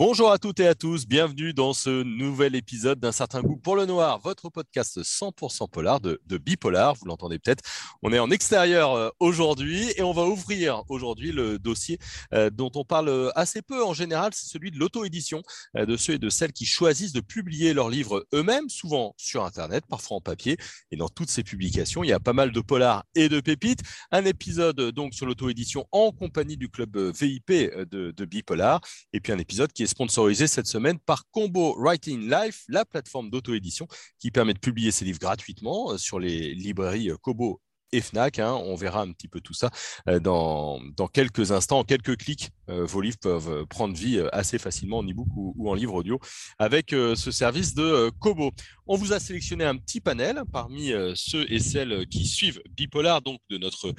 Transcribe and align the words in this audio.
Bonjour 0.00 0.32
à 0.32 0.38
toutes 0.38 0.60
et 0.60 0.66
à 0.66 0.74
tous, 0.74 1.06
bienvenue 1.06 1.52
dans 1.52 1.74
ce 1.74 2.02
nouvel 2.02 2.54
épisode 2.54 2.98
d'un 3.00 3.12
certain 3.12 3.42
goût 3.42 3.58
pour 3.58 3.76
le 3.76 3.84
noir, 3.84 4.18
votre 4.20 4.48
podcast 4.48 4.98
100% 5.02 5.68
polar 5.68 6.00
de, 6.00 6.18
Bipolar, 6.38 6.94
vous 6.94 7.04
l'entendez 7.04 7.38
peut-être. 7.38 7.62
On 8.00 8.10
est 8.10 8.18
en 8.18 8.30
extérieur 8.30 8.94
euh, 8.94 9.10
aujourd'hui 9.20 9.92
et 9.98 10.02
on 10.02 10.14
va 10.14 10.22
ouvrir 10.24 10.84
aujourd'hui 10.88 11.32
le 11.32 11.58
dossier 11.58 11.98
euh, 12.32 12.48
dont 12.48 12.70
on 12.76 12.82
parle 12.82 13.10
euh, 13.10 13.30
assez 13.34 13.60
peu 13.60 13.84
en 13.84 13.92
général, 13.92 14.30
c'est 14.32 14.46
celui 14.46 14.70
de 14.70 14.78
l'auto-édition, 14.78 15.42
de 15.74 15.96
ceux 15.98 16.14
et 16.14 16.18
de 16.18 16.30
celles 16.30 16.54
qui 16.54 16.64
choisissent 16.64 17.12
de 17.12 17.20
publier 17.20 17.74
leurs 17.74 17.90
livres 17.90 18.26
eux-mêmes, 18.32 18.70
souvent 18.70 19.14
sur 19.18 19.44
Internet, 19.44 19.84
parfois 19.86 20.16
en 20.16 20.22
papier. 20.22 20.56
Et 20.92 20.96
dans 20.96 21.10
toutes 21.10 21.28
ces 21.28 21.42
publications, 21.42 22.02
il 22.04 22.08
y 22.08 22.14
a 22.14 22.20
pas 22.20 22.32
mal 22.32 22.52
de 22.52 22.60
polars 22.62 23.04
et 23.14 23.28
de 23.28 23.40
pépites. 23.40 23.82
Un 24.12 24.24
épisode 24.24 24.80
donc 24.92 25.12
sur 25.12 25.26
l'auto-édition 25.26 25.86
en 25.92 26.10
compagnie 26.10 26.56
du 26.56 26.70
club 26.70 26.96
VIP 26.96 27.50
de, 27.50 28.12
de 28.16 28.24
Bipolar 28.24 28.80
et 29.12 29.20
puis 29.20 29.34
un 29.34 29.38
épisode 29.38 29.70
qui 29.74 29.82
est 29.82 29.89
sponsorisé 29.90 30.46
cette 30.46 30.66
semaine 30.66 30.98
par 30.98 31.24
Combo 31.30 31.76
Writing 31.78 32.30
Life, 32.30 32.64
la 32.68 32.84
plateforme 32.84 33.30
d'auto-édition 33.30 33.86
qui 34.18 34.30
permet 34.30 34.54
de 34.54 34.58
publier 34.58 34.90
ses 34.90 35.04
livres 35.04 35.18
gratuitement 35.18 35.92
euh, 35.92 35.98
sur 35.98 36.18
les 36.18 36.54
librairies 36.54 37.10
euh, 37.10 37.16
Kobo 37.16 37.60
et 37.92 38.00
Fnac. 38.00 38.38
Hein. 38.38 38.52
On 38.52 38.74
verra 38.74 39.02
un 39.02 39.12
petit 39.12 39.28
peu 39.28 39.40
tout 39.40 39.54
ça 39.54 39.70
euh, 40.08 40.20
dans, 40.20 40.80
quelques 41.12 41.52
instants, 41.52 41.80
en 41.80 41.84
quelques 41.84 42.16
clics. 42.16 42.50
Euh, 42.68 42.84
vos 42.84 43.00
livres 43.00 43.18
peuvent 43.20 43.50
euh, 43.50 43.66
prendre 43.66 43.94
vie 43.94 44.22
assez 44.32 44.58
facilement 44.58 44.98
en 44.98 45.04
e-book 45.04 45.28
ou, 45.36 45.68
en 45.68 45.74
livre 45.74 45.94
audio 45.94 46.18
avec 46.58 46.90
ce 46.90 47.30
service 47.30 47.74
de 47.74 48.10
Kobo. 48.18 48.50
On 48.86 48.96
vous 48.96 49.12
a 49.12 49.20
sélectionné 49.20 49.64
un 49.64 49.76
petit 49.76 50.00
panel 50.00 50.42
parmi 50.52 50.92
ceux 51.14 51.50
et 51.52 51.58
celles 51.58 52.06
qui 52.08 52.26
suivent 52.26 52.60
Bipolar, 52.76 53.22
donc 53.22 53.40
de 53.50 53.58
notre 53.58 53.94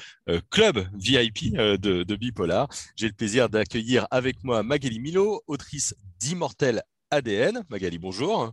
club 0.50 0.86
VIP 0.94 1.54
de, 1.54 2.04
de 2.04 2.16
Bipolar. 2.16 2.68
J'ai 2.96 3.08
le 3.08 3.14
plaisir 3.14 3.50
d'accueillir 3.50 4.08
avec 4.12 4.44
moi 4.44 4.64
Magali 4.64 5.00
Milo, 5.00 5.42
autrice 5.48 5.96
d'Immortel 6.20 6.84
ADN. 7.10 7.64
Magali, 7.70 7.98
bonjour. 7.98 8.52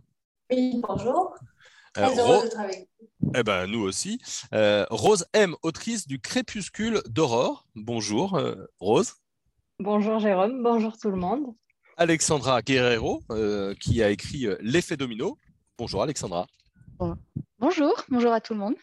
Oui, 0.51 0.81
bonjour. 0.81 1.35
Euh, 1.99 2.71
eh 3.35 3.43
ben, 3.43 3.67
nous 3.67 3.81
aussi. 3.81 4.21
Euh, 4.53 4.85
Rose 4.89 5.25
M, 5.33 5.55
autrice 5.63 6.07
du 6.07 6.19
Crépuscule 6.19 7.01
d'Aurore. 7.07 7.65
Bonjour, 7.75 8.35
euh, 8.35 8.55
Rose. 8.79 9.15
Bonjour, 9.79 10.19
Jérôme. 10.19 10.63
Bonjour, 10.63 10.97
tout 10.97 11.09
le 11.09 11.17
monde. 11.17 11.53
Alexandra 11.97 12.61
Guerrero, 12.61 13.21
qui 13.81 14.01
a 14.01 14.09
écrit 14.09 14.47
L'effet 14.61 14.95
domino. 14.95 15.37
Bonjour, 15.77 16.01
Alexandra. 16.01 16.47
Bonjour, 17.59 17.93
bonjour 18.09 18.31
à 18.31 18.39
tout 18.39 18.53
le 18.53 18.59
monde. 18.59 18.75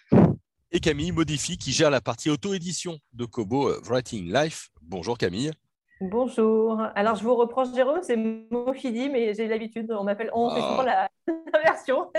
Et 0.71 0.81
Camille 0.81 1.13
Modifie, 1.13 1.57
qui 1.57 1.73
gère 1.73 1.91
la 1.91 2.03
partie 2.03 2.29
auto-édition 2.29 2.99
de 3.15 3.25
Kobo 3.25 3.73
Writing 3.85 4.31
Life. 4.31 4.69
Bonjour, 4.83 5.17
Camille. 5.17 5.51
Bonjour. 6.01 6.79
Alors, 6.95 7.17
je 7.17 7.25
vous 7.25 7.35
reproche, 7.35 7.69
Jérôme, 7.75 8.01
c'est 8.03 8.19
Mofidi, 8.51 9.09
mais 9.09 9.33
j'ai 9.33 9.49
l'habitude, 9.49 9.91
on 9.99 10.05
m'appelle 10.05 10.31
on, 10.35 10.51
c'est 10.51 10.61
souvent 10.61 10.83
la, 10.83 11.09
version. 11.65 12.11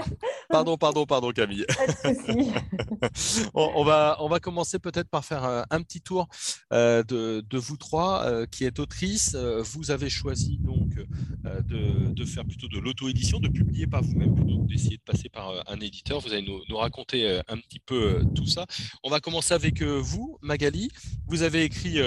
Pardon, 0.50 0.78
pardon, 0.78 1.06
pardon, 1.06 1.31
Camille. 1.31 1.64
Pas 1.67 1.86
de 1.86 3.50
on, 3.53 3.84
va, 3.84 4.17
on 4.19 4.30
va 4.30 4.39
commencer 4.39 4.80
peut-être 4.80 5.09
par 5.09 5.23
faire 5.23 5.44
un, 5.69 5.81
petit 5.84 6.02
tour 6.02 6.28
euh, 6.73 7.03
de, 7.03 7.45
de, 7.47 7.58
vous 7.59 7.78
trois, 7.78 8.23
euh, 8.25 8.45
qui 8.47 8.66
êtes 8.66 8.80
autrice. 8.80 9.36
Euh, 9.36 9.61
vous 9.61 9.91
avez 9.91 10.09
choisi 10.09 10.58
donc 10.58 10.95
de, 11.44 12.12
de, 12.12 12.25
faire 12.25 12.45
plutôt 12.45 12.67
de 12.67 12.80
l'auto-édition, 12.80 13.39
de 13.39 13.47
publier 13.47 13.86
par 13.86 14.02
vous-même 14.02 14.34
plutôt 14.34 14.64
que 14.64 14.67
d'essayer 14.67 14.97
de 14.97 15.03
passer 15.03 15.30
par 15.30 15.52
un 15.67 15.80
éditeur. 15.80 16.19
Vous 16.19 16.34
allez 16.34 16.41
nous, 16.41 16.62
nous 16.67 16.78
raconter 16.78 17.41
un 17.47 17.58
petit 17.58 17.80
peu 17.80 18.22
tout 18.36 18.47
ça. 18.47 18.66
On 19.03 19.09
va 19.09 19.19
commencer 19.19 19.53
avec 19.53 19.84
vous, 19.84 20.39
Magali. 20.41 20.89
Vous 21.28 21.44
avez 21.44 21.64
écrit 21.64 22.00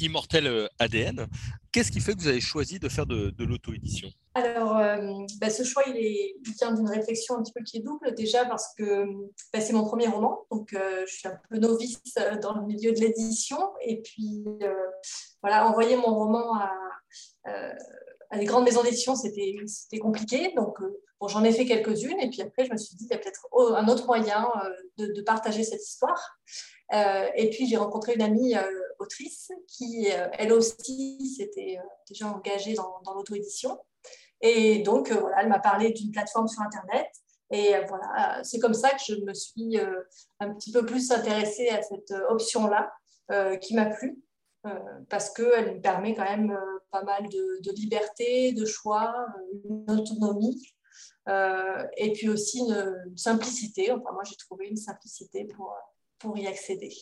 Immortel 0.00 0.68
ADN. 0.78 1.26
Qu'est-ce 1.72 1.92
qui 1.92 2.00
fait 2.00 2.14
que 2.14 2.20
vous 2.20 2.28
avez 2.28 2.40
choisi 2.40 2.78
de 2.78 2.88
faire 2.88 3.06
de, 3.06 3.32
l'auto-édition? 3.44 4.08
Alors, 4.34 4.76
euh, 4.78 5.26
bah, 5.40 5.50
ce 5.50 5.64
choix, 5.64 5.82
il, 5.86 6.34
vient 6.58 6.72
d'une 6.72 6.88
réflexion 6.88 7.36
un 7.36 7.42
petit 7.42 7.52
peu 7.52 7.62
qui 7.62 7.78
est 7.78 7.80
double. 7.80 8.14
Déjà 8.14 8.44
parce 8.46 8.74
que 8.74 9.04
bah, 9.52 9.60
c'est 9.60 9.72
mon 9.72 9.84
premier 9.84 10.06
roman, 10.06 10.46
donc 10.50 10.72
euh, 10.72 11.04
je 11.06 11.14
suis 11.14 11.28
un 11.28 11.38
peu 11.48 11.58
novice 11.58 12.00
euh, 12.18 12.38
dans 12.38 12.54
le 12.54 12.66
milieu 12.66 12.92
de 12.92 13.00
l'édition. 13.00 13.58
Et 13.84 14.00
puis, 14.00 14.44
voilà, 15.42 15.68
envoyer 15.68 15.96
mon 15.96 16.14
roman 16.14 16.54
à, 16.54 18.38
des 18.38 18.44
grandes 18.44 18.64
maisons 18.64 18.82
d'édition, 18.82 19.14
c'était 19.14 19.98
compliqué. 20.00 20.52
Donc, 20.56 20.78
bon, 21.20 21.28
j'en 21.28 21.44
ai 21.44 21.52
fait 21.52 21.66
quelques-unes. 21.66 22.18
Et 22.20 22.30
puis 22.30 22.42
après, 22.42 22.64
je 22.64 22.72
me 22.72 22.76
suis 22.76 22.96
dit, 22.96 23.04
il 23.04 23.12
y 23.12 23.14
a 23.14 23.18
peut-être 23.18 23.46
un 23.76 23.88
autre 23.88 24.06
moyen 24.06 24.48
de, 24.96 25.22
partager 25.22 25.64
cette 25.64 25.86
histoire. 25.86 26.38
Et 26.92 27.50
puis, 27.50 27.66
j'ai 27.66 27.76
rencontré 27.76 28.14
une 28.14 28.22
amie 28.22 28.54
autrice 28.98 29.50
qui, 29.66 30.10
euh, 30.10 30.28
elle 30.32 30.52
aussi, 30.52 31.34
s'était 31.36 31.78
euh, 31.78 31.88
déjà 32.08 32.28
engagée 32.28 32.74
dans, 32.74 33.14
l'auto-édition. 33.14 33.78
Et 34.40 34.80
donc, 34.80 35.10
euh, 35.10 35.20
voilà, 35.20 35.42
elle 35.42 35.48
m'a 35.48 35.58
parlé 35.58 35.92
d'une 35.92 36.10
plateforme 36.10 36.48
sur 36.48 36.62
Internet. 36.62 37.06
Et 37.50 37.72
voilà, 37.88 38.44
c'est 38.44 38.58
comme 38.58 38.74
ça 38.74 38.90
que 38.90 39.00
je 39.08 39.14
me 39.24 39.32
suis 39.32 39.78
un 40.38 40.52
petit 40.52 40.70
peu 40.70 40.84
plus 40.84 41.10
intéressée 41.10 41.70
à 41.70 41.80
cette 41.80 42.12
option-là, 42.28 42.92
qui 43.62 43.74
m'a 43.74 43.86
plu, 43.86 44.22
parce 45.08 45.30
qu'elle 45.30 45.76
me 45.76 45.80
permet 45.80 46.14
quand 46.14 46.24
même 46.24 46.54
pas 46.90 47.02
mal 47.04 47.26
de, 47.30 47.72
liberté, 47.72 48.52
de 48.52 48.66
choix, 48.66 49.26
une 49.64 49.90
autonomie, 49.90 50.62
et 51.96 52.12
puis 52.12 52.28
aussi 52.28 52.58
une, 52.58 53.16
simplicité. 53.16 53.92
Enfin, 53.92 54.12
moi, 54.12 54.24
j'ai 54.24 54.36
trouvé 54.36 54.66
une 54.66 54.76
simplicité 54.76 55.46
pour, 55.46 55.74
pour 56.18 56.36
y 56.38 56.46
accéder. 56.46 56.92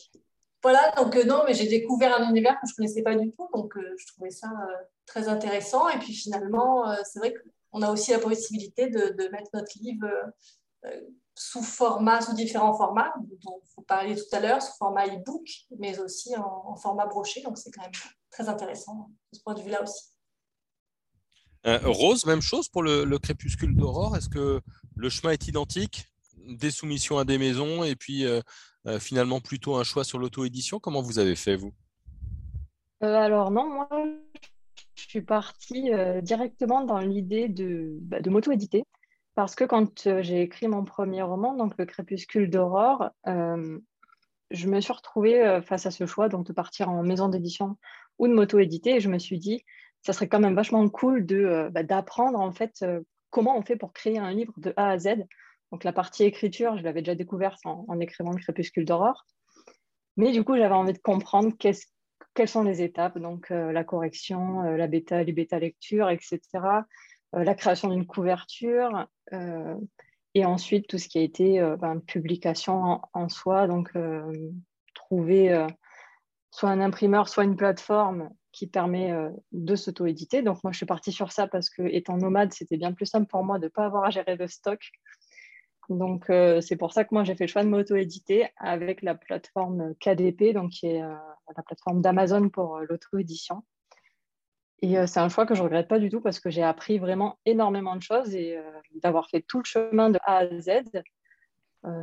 Voilà, 0.63 0.91
donc 0.97 1.15
euh, 1.15 1.23
non, 1.23 1.43
mais 1.45 1.53
j'ai 1.53 1.67
découvert 1.67 2.19
un 2.19 2.29
univers 2.29 2.55
que 2.59 2.67
je 2.67 2.73
ne 2.73 2.75
connaissais 2.75 3.03
pas 3.03 3.15
du 3.15 3.31
tout, 3.31 3.47
donc 3.53 3.77
euh, 3.77 3.95
je 3.97 4.07
trouvais 4.07 4.31
ça 4.31 4.47
euh, 4.47 4.73
très 5.05 5.27
intéressant. 5.27 5.87
Et 5.89 5.99
puis 5.99 6.13
finalement, 6.13 6.83
c'est 7.05 7.19
vrai 7.19 7.33
qu'on 7.71 7.81
a 7.81 7.91
aussi 7.91 8.11
la 8.11 8.19
possibilité 8.19 8.89
de, 8.89 9.29
mettre 9.31 9.49
notre 9.53 9.71
livre 9.79 10.07
sous 11.35 11.61
format, 11.61 12.21
sous 12.21 12.33
différents 12.33 12.73
formats, 12.73 13.13
dont 13.45 13.61
vous 13.75 13.83
parliez 13.83 14.15
tout 14.15 14.35
à 14.35 14.39
l'heure, 14.39 14.61
sous 14.61 14.75
format 14.77 15.05
e-book, 15.07 15.47
mais 15.79 15.99
aussi 15.99 16.35
en, 16.35 16.75
format 16.75 17.05
broché. 17.05 17.41
Donc 17.43 17.57
c'est 17.57 17.71
quand 17.71 17.83
même 17.83 17.91
très 18.31 18.49
intéressant 18.49 19.09
de 19.31 19.37
ce 19.37 19.43
point 19.43 19.53
de 19.53 19.61
vue-là 19.61 19.83
aussi. 19.83 20.11
Rose, 21.65 22.25
même 22.25 22.41
chose 22.41 22.69
pour 22.69 22.81
le, 22.81 23.03
le 23.03 23.19
crépuscule 23.19 23.75
d'aurore? 23.75 24.15
Est-ce 24.15 24.29
que 24.29 24.61
le 24.95 25.09
chemin 25.09 25.31
est 25.31 25.47
identique? 25.47 26.07
Des 26.47 26.71
soumissions 26.71 27.17
à 27.17 27.25
des 27.25 27.37
maisons 27.37 27.83
et 27.83 27.95
puis 27.95 28.25
finalement 28.99 29.41
plutôt 29.41 29.75
un 29.75 29.83
choix 29.83 30.03
sur 30.03 30.19
l'auto-édition 30.19 30.79
Comment 30.79 31.01
vous 31.01 31.19
avez 31.19 31.35
fait, 31.35 31.55
vous? 31.55 31.73
Euh, 33.03 33.15
Alors 33.15 33.51
non, 33.51 33.69
moi, 33.69 33.89
je 34.95 35.07
suis 35.07 35.21
partie 35.21 35.93
euh, 35.93 36.21
directement 36.21 36.83
dans 36.83 36.99
l'idée 36.99 37.47
de, 37.47 37.97
bah, 38.01 38.21
de 38.21 38.29
m'auto-éditer. 38.29 38.83
Parce 39.35 39.53
que 39.53 39.65
quand 39.65 40.21
j'ai 40.21 40.41
écrit 40.41 40.67
mon 40.67 40.83
premier 40.83 41.21
roman, 41.21 41.53
donc 41.53 41.73
Le 41.77 41.85
Crépuscule 41.85 42.49
d'Aurore, 42.49 43.11
je 43.27 44.67
me 44.67 44.81
suis 44.81 44.93
retrouvée 44.93 45.59
face 45.63 45.85
à 45.85 45.91
ce 45.91 46.07
choix 46.07 46.27
donc 46.27 46.47
de 46.47 46.53
partir 46.53 46.89
en 46.89 47.03
maison 47.03 47.29
d'édition 47.29 47.77
ou 48.17 48.27
de 48.27 48.33
m'auto-éditer. 48.33 48.95
Et 48.95 48.99
je 48.99 49.09
me 49.09 49.19
suis 49.19 49.37
dit, 49.37 49.63
ça 50.01 50.11
serait 50.11 50.27
quand 50.27 50.39
même 50.39 50.55
vachement 50.55 50.89
cool 50.89 51.27
de, 51.27 51.69
bah, 51.71 51.83
d'apprendre 51.83 52.39
en 52.39 52.51
fait 52.51 52.83
comment 53.29 53.55
on 53.55 53.61
fait 53.61 53.75
pour 53.75 53.93
créer 53.93 54.17
un 54.17 54.31
livre 54.31 54.53
de 54.57 54.73
A 54.75 54.89
à 54.89 54.97
Z. 54.97 55.09
Donc 55.71 55.83
la 55.83 55.93
partie 55.93 56.23
écriture, 56.23 56.77
je 56.77 56.83
l'avais 56.83 57.01
déjà 57.01 57.15
découverte 57.15 57.59
en, 57.65 57.99
écrivant 57.99 58.31
le 58.31 58.39
crépuscule 58.39 58.85
d'aurore. 58.85 59.25
Mais 60.15 60.31
du 60.31 60.43
coup, 60.43 60.55
j'avais 60.55 60.73
envie 60.73 60.93
de 60.93 60.97
comprendre 60.99 61.53
quelles 61.57 62.47
sont 62.47 62.63
les 62.63 62.81
étapes, 62.81 63.19
donc 63.19 63.51
euh, 63.51 63.71
la 63.71 63.83
correction, 63.83 64.63
euh, 64.63 64.77
la 64.77 64.87
bêta, 64.87 65.23
les 65.23 65.33
bêta 65.33 65.59
lectures, 65.59 66.09
etc., 66.09 66.39
euh, 67.35 67.43
la 67.43 67.55
création 67.55 67.89
d'une 67.89 68.05
couverture, 68.05 69.07
et 70.33 70.45
ensuite 70.45 70.87
tout 70.87 70.97
ce 70.97 71.09
qui 71.09 71.17
a 71.17 71.21
été 71.21 71.59
ben, 71.79 71.99
publication 71.99 73.01
en, 73.11 73.27
soi, 73.27 73.67
donc 73.67 73.91
trouver 74.93 75.67
soit 76.51 76.69
un 76.69 76.79
imprimeur, 76.79 77.27
soit 77.27 77.43
une 77.43 77.57
plateforme 77.57 78.29
qui 78.53 78.67
permet 78.67 79.13
de 79.51 79.75
s'auto-éditer. 79.75 80.43
Donc 80.43 80.63
moi, 80.63 80.71
je 80.71 80.77
suis 80.77 80.85
partie 80.85 81.11
sur 81.11 81.33
ça 81.33 81.47
parce 81.47 81.69
que 81.69 81.81
étant 81.81 82.15
nomade, 82.15 82.53
c'était 82.53 82.77
bien 82.77 82.93
plus 82.93 83.07
simple 83.07 83.27
pour 83.27 83.43
moi 83.43 83.59
de 83.59 83.65
ne 83.65 83.69
pas 83.69 83.85
avoir 83.85 84.05
à 84.05 84.09
gérer 84.11 84.37
de 84.37 84.47
stock 84.47 84.79
donc, 85.89 86.29
euh, 86.29 86.59
c'est 86.59 86.75
pour 86.75 86.91
ça 86.91 87.05
que 87.05 87.13
moi, 87.13 87.23
j'ai 87.23 87.35
fait 87.35 87.45
le 87.45 87.51
choix 87.51 87.63
de 87.63 87.69
m'auto-éditer 87.69 88.47
avec 88.57 89.01
la 89.01 89.15
plateforme 89.15 89.95
KDP, 89.95 90.53
donc 90.53 90.71
qui 90.71 90.87
est 90.87 91.01
euh, 91.01 91.15
la 91.55 91.63
plateforme 91.63 92.01
d'Amazon 92.01 92.49
pour 92.49 92.77
euh, 92.77 92.85
l'auto-édition. 92.89 93.63
Et 94.81 95.07
c'est 95.07 95.19
un 95.19 95.29
choix 95.29 95.47
que 95.47 95.55
je 95.55 95.61
ne 95.61 95.65
regrette 95.65 95.87
pas 95.87 95.97
du 95.97 96.09
tout 96.11 96.21
parce 96.21 96.39
que 96.39 96.51
j'ai 96.51 96.61
appris 96.61 96.99
vraiment 96.99 97.39
énormément 97.47 97.95
de 97.95 98.01
choses 98.03 98.35
et 98.35 98.59
d'avoir 99.01 99.27
fait 99.27 99.41
tout 99.41 99.57
le 99.57 99.63
chemin 99.63 100.11
de 100.11 100.19
A 100.23 100.37
à 100.37 100.59
Z, 100.59 100.83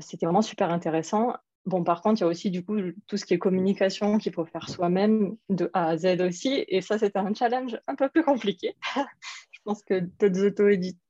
c'était 0.01 0.27
vraiment 0.27 0.43
super 0.43 0.73
intéressant. 0.73 1.35
Bon, 1.67 1.85
par 1.85 2.03
contre, 2.03 2.21
il 2.21 2.25
y 2.25 2.27
a 2.27 2.27
aussi 2.27 2.51
du 2.51 2.65
coup 2.65 2.77
tout 3.07 3.17
ce 3.17 3.25
qui 3.25 3.35
est 3.35 3.39
communication 3.39 4.19
qu'il 4.19 4.33
faut 4.33 4.45
faire 4.45 4.69
soi-même 4.69 5.37
de 5.51 5.71
A 5.73 5.87
à 5.91 5.97
Z 5.97 6.21
aussi. 6.21 6.65
Et 6.67 6.81
ça, 6.81 6.99
c'était 6.99 7.21
un 7.21 7.33
challenge 7.33 7.79
un 7.87 7.95
peu 7.95 8.09
plus 8.09 8.25
compliqué. 8.25 8.75
Je 9.53 9.61
pense 9.65 9.85
que 9.85 10.01
d'autres 10.01 10.43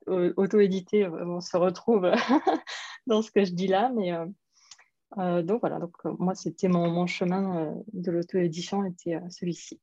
auto-édités 0.06 1.04
euh, 1.04 1.40
se 1.40 1.56
retrouvent 1.56 2.10
dans 3.06 3.22
ce 3.22 3.30
que 3.30 3.44
je 3.44 3.52
dis 3.52 3.66
là. 3.66 3.90
Mais 3.94 4.12
euh, 4.12 4.26
euh, 5.18 5.42
donc 5.42 5.60
voilà, 5.60 5.78
donc, 5.78 5.92
moi, 6.18 6.34
c'était 6.34 6.68
mon, 6.68 7.06
chemin 7.06 7.74
de 7.92 8.10
l'auto-édition 8.10 8.84
était 8.84 9.18
celui-ci. 9.30 9.80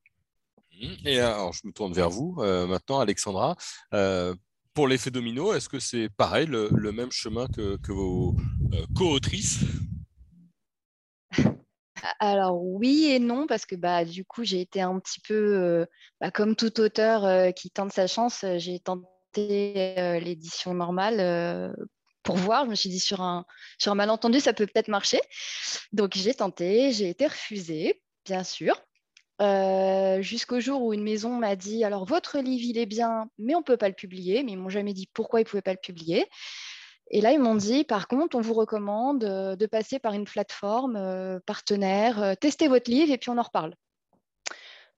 Et 1.06 1.20
alors, 1.20 1.54
je 1.54 1.68
me 1.68 1.72
tourne 1.72 1.94
vers 1.94 2.10
vous 2.10 2.36
maintenant, 2.42 3.00
Alexandra. 3.00 3.56
pour 4.74 4.88
l'effet 4.88 5.12
domino, 5.12 5.54
est-ce 5.54 5.70
que 5.70 5.80
c'est 5.80 6.10
pareil, 6.10 6.48
le, 6.48 6.92
même 6.92 7.12
chemin 7.12 7.48
que, 7.48 7.92
vos 7.92 8.36
co-autrices? 8.96 9.64
Alors 12.20 12.64
oui 12.64 13.12
et 13.12 13.20
non, 13.20 13.46
parce 13.46 13.68
que 13.68 13.76
bah, 13.76 14.06
du 14.06 14.26
coup, 14.26 14.44
j'ai 14.44 14.60
été 14.60 14.82
un 14.82 15.00
petit 15.00 15.20
peu, 15.20 15.86
bah, 16.20 16.32
comme 16.32 16.56
tout 16.56 16.80
auteur 16.80 17.54
qui 17.54 17.70
tente 17.70 17.94
sa 17.94 18.08
chance, 18.08 18.44
j'ai 18.58 18.80
tenté 18.80 19.06
l'édition 19.38 20.74
normale 20.74 21.74
pour 22.24 22.36
voir. 22.36 22.66
Je 22.66 22.70
me 22.70 22.76
suis 22.76 22.90
dit, 22.90 23.00
sur 23.00 23.22
un, 23.22 23.46
sur 23.78 23.92
un 23.92 23.96
malentendu, 23.96 24.40
ça 24.40 24.54
peut 24.54 24.66
peut-être 24.66 24.88
marcher. 24.88 25.20
Donc 25.92 26.14
j'ai 26.16 26.34
tenté, 26.34 26.92
j'ai 26.92 27.10
été 27.10 27.28
refusée, 27.28 28.02
bien 28.26 28.44
sûr. 28.44 28.76
jusqu'au 30.22 30.60
jour 30.60 30.84
où 30.84 30.94
une 30.94 31.04
maison 31.04 31.36
m'a 31.36 31.56
dit 31.56 31.84
alors 31.84 32.06
votre 32.06 32.40
livre 32.40 32.64
il 32.64 32.78
est 32.78 32.86
bien 32.86 33.28
mais 33.40 33.56
on 33.56 33.60
ne 33.60 33.64
peut 33.64 33.78
pas 33.78 33.90
le 33.90 33.96
publier 33.96 34.44
mais 34.44 34.52
ils 34.52 34.58
m'ont 34.58 34.70
jamais 34.70 34.94
dit 34.94 35.10
pourquoi 35.16 35.40
ils 35.40 35.46
ne 35.46 35.50
pouvaient 35.50 35.64
pas 35.64 35.74
le 35.74 35.80
publier 35.82 36.28
et 37.14 37.20
là, 37.20 37.34
ils 37.34 37.40
m'ont 37.40 37.56
dit, 37.56 37.84
par 37.84 38.08
contre, 38.08 38.38
on 38.38 38.42
vous 38.42 38.54
recommande 38.54 39.26
euh, 39.26 39.58
de 39.58 39.66
passer 39.66 40.00
par 40.00 40.14
une 40.14 40.24
plateforme 40.24 40.96
euh, 40.96 41.40
partenaire, 41.46 42.24
euh, 42.24 42.36
tester 42.36 42.70
votre 42.70 42.90
livre 42.90 43.12
et 43.12 43.18
puis 43.18 43.30
on 43.30 43.38
en 43.38 43.44
reparle. 43.44 43.76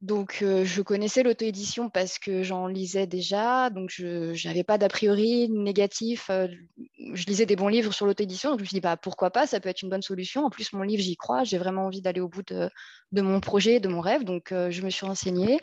Donc, 0.03 0.39
je 0.41 0.81
connaissais 0.81 1.23
l'auto-édition 1.23 1.89
parce 1.89 2.19
que 2.19 2.43
j'en 2.43 2.67
lisais 2.67 3.07
déjà, 3.07 3.69
donc 3.69 3.89
je 3.89 4.47
n'avais 4.47 4.65
pas 4.65 4.77
d'a 4.77 4.89
priori 4.89 5.49
négatif. 5.49 6.29
je 6.29 7.25
lisais 7.25 7.45
des 7.45 7.55
bons 7.55 7.69
livres 7.69 7.93
sur 7.93 8.05
l'auto-édition, 8.05 8.49
donc 8.49 8.59
je 8.59 8.63
me 8.63 8.67
suis 8.67 8.75
dit, 8.75 8.81
bah, 8.81 8.97
pourquoi 8.97 9.31
pas, 9.31 9.47
ça 9.47 9.61
peut 9.61 9.69
être 9.69 9.81
une 9.81 9.89
bonne 9.89 10.01
solution. 10.01 10.43
En 10.43 10.49
plus, 10.49 10.73
mon 10.73 10.81
livre, 10.81 11.01
j'y 11.01 11.15
crois, 11.15 11.45
j'ai 11.45 11.57
vraiment 11.57 11.85
envie 11.85 12.01
d'aller 12.01 12.19
au 12.19 12.27
bout 12.27 12.43
de, 12.43 12.69
mon 13.13 13.39
projet, 13.39 13.79
de 13.79 13.87
mon 13.87 14.01
rêve, 14.01 14.25
donc 14.25 14.49
je 14.51 14.81
me 14.81 14.89
suis 14.89 15.05
renseignée 15.05 15.61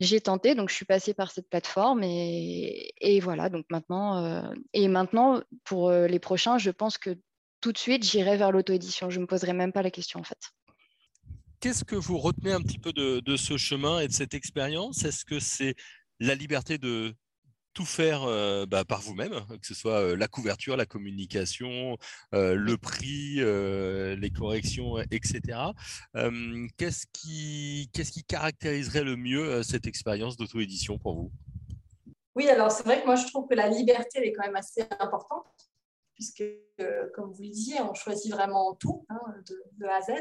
j'ai 0.00 0.20
tenté, 0.20 0.54
donc 0.54 0.70
je 0.70 0.74
suis 0.74 0.84
passée 0.84 1.14
par 1.14 1.30
cette 1.30 1.48
plateforme 1.48 2.02
et, 2.02 3.20
voilà. 3.22 3.48
Donc 3.48 3.64
maintenant, 3.70 4.44
et 4.72 4.88
maintenant 4.88 5.40
pour 5.64 5.90
les 5.90 6.18
prochains, 6.18 6.58
je 6.58 6.70
pense 6.70 6.98
que 6.98 7.16
tout 7.60 7.72
de 7.72 7.78
suite 7.78 8.04
j'irai 8.04 8.36
vers 8.36 8.52
l'auto-édition. 8.52 9.08
Je 9.08 9.16
ne 9.18 9.22
me 9.22 9.26
poserai 9.26 9.52
même 9.52 9.72
pas 9.72 9.82
la 9.82 9.90
question 9.90 10.20
en 10.20 10.24
fait. 10.24 10.38
Qu'est-ce 11.64 11.84
que 11.84 11.96
vous 11.96 12.18
retenez 12.18 12.52
un 12.52 12.60
petit 12.60 12.78
peu 12.78 12.92
de 12.92 13.36
ce 13.38 13.56
chemin 13.56 14.00
et 14.00 14.06
de 14.06 14.12
cette 14.12 14.34
expérience? 14.34 15.02
Est-ce 15.02 15.24
que 15.24 15.40
c'est 15.40 15.74
la 16.20 16.34
liberté 16.34 16.76
de 16.76 17.14
tout 17.72 17.86
faire 17.86 18.24
euh, 18.24 18.66
bah, 18.66 18.84
par 18.84 19.00
vous-même, 19.00 19.32
que 19.48 19.66
ce 19.66 19.72
soit 19.72 19.98
euh, 19.98 20.14
la 20.14 20.28
couverture, 20.28 20.76
la 20.76 20.84
communication, 20.84 21.96
euh, 22.34 22.54
le 22.54 22.76
prix, 22.76 23.36
les 23.36 24.30
corrections, 24.30 24.98
etc. 25.10 25.58
qu'est-ce, 26.76 27.06
qui, 27.14 27.88
caractériserait 28.28 29.02
le 29.02 29.16
mieux 29.16 29.62
cette 29.62 29.86
expérience 29.86 30.36
d'auto-édition 30.36 30.98
pour 30.98 31.14
vous? 31.14 31.32
Oui, 32.34 32.46
alors 32.46 32.70
c'est 32.72 32.82
vrai 32.82 33.00
que 33.00 33.06
moi 33.06 33.16
je 33.16 33.24
trouve 33.28 33.48
que 33.48 33.54
la 33.54 33.70
liberté 33.70 34.18
est 34.18 34.34
quand 34.34 34.44
même 34.44 34.56
assez 34.56 34.82
importante 35.00 35.46
puisque, 36.14 36.44
euh, 36.80 37.08
comme 37.14 37.32
vous 37.32 37.42
le 37.42 37.48
disiez, 37.48 37.80
on 37.80 37.94
choisit 37.94 38.32
vraiment 38.32 38.74
tout, 38.74 39.04
hein, 39.08 39.20
de, 39.78 39.86
A 39.86 39.96
à 39.96 40.00
Z. 40.00 40.12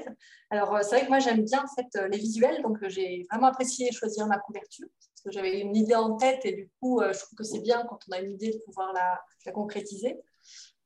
Alors, 0.50 0.76
euh, 0.76 0.80
c'est 0.82 0.96
vrai 0.96 1.04
que 1.06 1.10
moi, 1.10 1.20
j'aime 1.20 1.44
bien 1.44 1.64
euh, 1.98 2.08
les 2.08 2.18
visuels, 2.18 2.62
donc 2.62 2.78
j'ai 2.88 3.26
vraiment 3.30 3.48
apprécié 3.48 3.92
choisir 3.92 4.28
ma 4.28 4.40
couverture, 4.40 4.88
parce 5.00 5.22
que 5.24 5.32
j'avais 5.32 5.62
une 5.62 5.76
idée 5.76 5.96
en 5.96 6.16
tête, 6.16 6.46
et 6.46 6.54
du 6.54 6.70
coup, 6.80 7.02
je 7.02 7.18
trouve 7.18 7.38
que 7.38 7.44
c'est 7.44 7.62
bien 7.62 7.86
quand 7.88 8.00
on 8.10 8.12
a 8.12 8.20
une 8.20 8.32
idée 8.32 8.52
de 8.52 8.60
pouvoir 8.60 8.94
la, 8.94 9.52
concrétiser. 9.52 10.20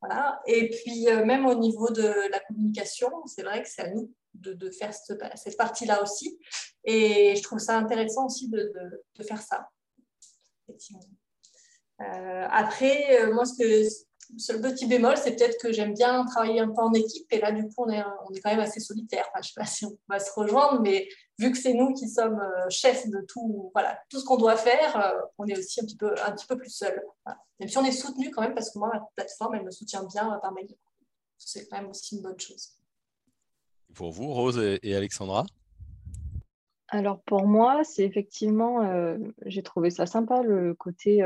Voilà. 0.00 0.40
Et 0.46 0.70
puis, 0.70 1.06
même 1.24 1.46
au 1.46 1.54
niveau 1.54 1.90
de 1.90 2.30
la 2.30 2.40
communication, 2.40 3.10
c'est 3.26 3.42
vrai 3.42 3.62
que 3.62 3.68
c'est 3.68 3.82
à 3.82 3.90
nous 3.90 4.12
de, 4.34 4.70
faire 4.70 4.94
cette, 4.94 5.56
partie-là 5.56 6.02
aussi. 6.02 6.38
Et 6.84 7.34
je 7.34 7.42
trouve 7.42 7.58
ça 7.58 7.76
intéressant 7.76 8.26
aussi 8.26 8.48
de, 8.48 8.72
de 9.16 9.22
faire 9.24 9.42
ça. 9.42 9.68
après, 12.50 13.26
moi, 13.32 13.44
ce 13.44 13.54
que, 13.54 14.07
seul 14.36 14.60
petit 14.60 14.86
bémol, 14.86 15.16
c'est 15.16 15.36
peut-être 15.36 15.58
que 15.60 15.72
j'aime 15.72 15.94
bien 15.94 16.24
travailler 16.26 16.60
un 16.60 16.68
peu 16.68 16.82
en 16.82 16.92
équipe. 16.92 17.26
Et 17.30 17.40
là, 17.40 17.52
du 17.52 17.64
coup, 17.64 17.84
on 17.86 17.88
est, 17.88 18.02
on 18.28 18.32
est 18.34 18.40
quand 18.40 18.50
même 18.50 18.60
assez 18.60 18.80
solitaire. 18.80 19.26
je 19.34 19.38
ne 19.38 19.42
sais 19.44 19.52
pas 19.56 19.64
si 19.64 19.86
on 19.86 19.96
va 20.08 20.20
se 20.20 20.30
rejoindre, 20.32 20.80
mais 20.80 21.08
vu 21.38 21.52
que 21.52 21.58
c'est 21.58 21.74
nous 21.74 21.92
qui 21.92 22.08
sommes 22.08 22.40
euh, 22.40 22.68
chefs 22.68 23.08
de 23.08 23.20
tout, 23.28 23.70
voilà, 23.72 23.98
tout 24.10 24.18
ce 24.18 24.24
qu'on 24.24 24.36
doit 24.36 24.56
faire, 24.56 24.96
euh, 24.96 25.20
on 25.38 25.46
est 25.46 25.58
aussi 25.58 25.80
un 25.80 25.84
petit 25.84 25.96
peu, 25.96 26.14
un 26.24 26.32
petit 26.32 26.46
peu 26.46 26.56
plus 26.58 26.70
seul. 26.70 27.02
Même 27.60 27.68
si 27.68 27.78
on 27.78 27.84
est 27.84 27.92
soutenu 27.92 28.30
quand 28.30 28.42
même, 28.42 28.54
parce 28.54 28.70
que 28.70 28.78
moi, 28.78 28.90
ma 28.92 29.00
plateforme, 29.14 29.54
elle 29.54 29.64
me 29.64 29.70
soutient 29.70 30.04
bien 30.04 30.34
euh, 30.34 30.38
par 30.38 30.52
mail. 30.52 30.68
C'est 31.38 31.68
quand 31.68 31.78
même 31.78 31.90
aussi 31.90 32.16
une 32.16 32.22
bonne 32.22 32.38
chose. 32.38 32.72
Pour 33.94 34.10
vous, 34.10 34.32
Rose 34.32 34.58
et 34.58 34.94
Alexandra? 34.94 35.46
Alors 36.88 37.20
pour 37.22 37.46
moi, 37.46 37.84
c'est 37.84 38.02
effectivement, 38.02 38.80
j'ai 39.44 39.62
trouvé 39.62 39.90
ça 39.90 40.06
sympa 40.06 40.42
le 40.42 40.74
côté 40.74 41.22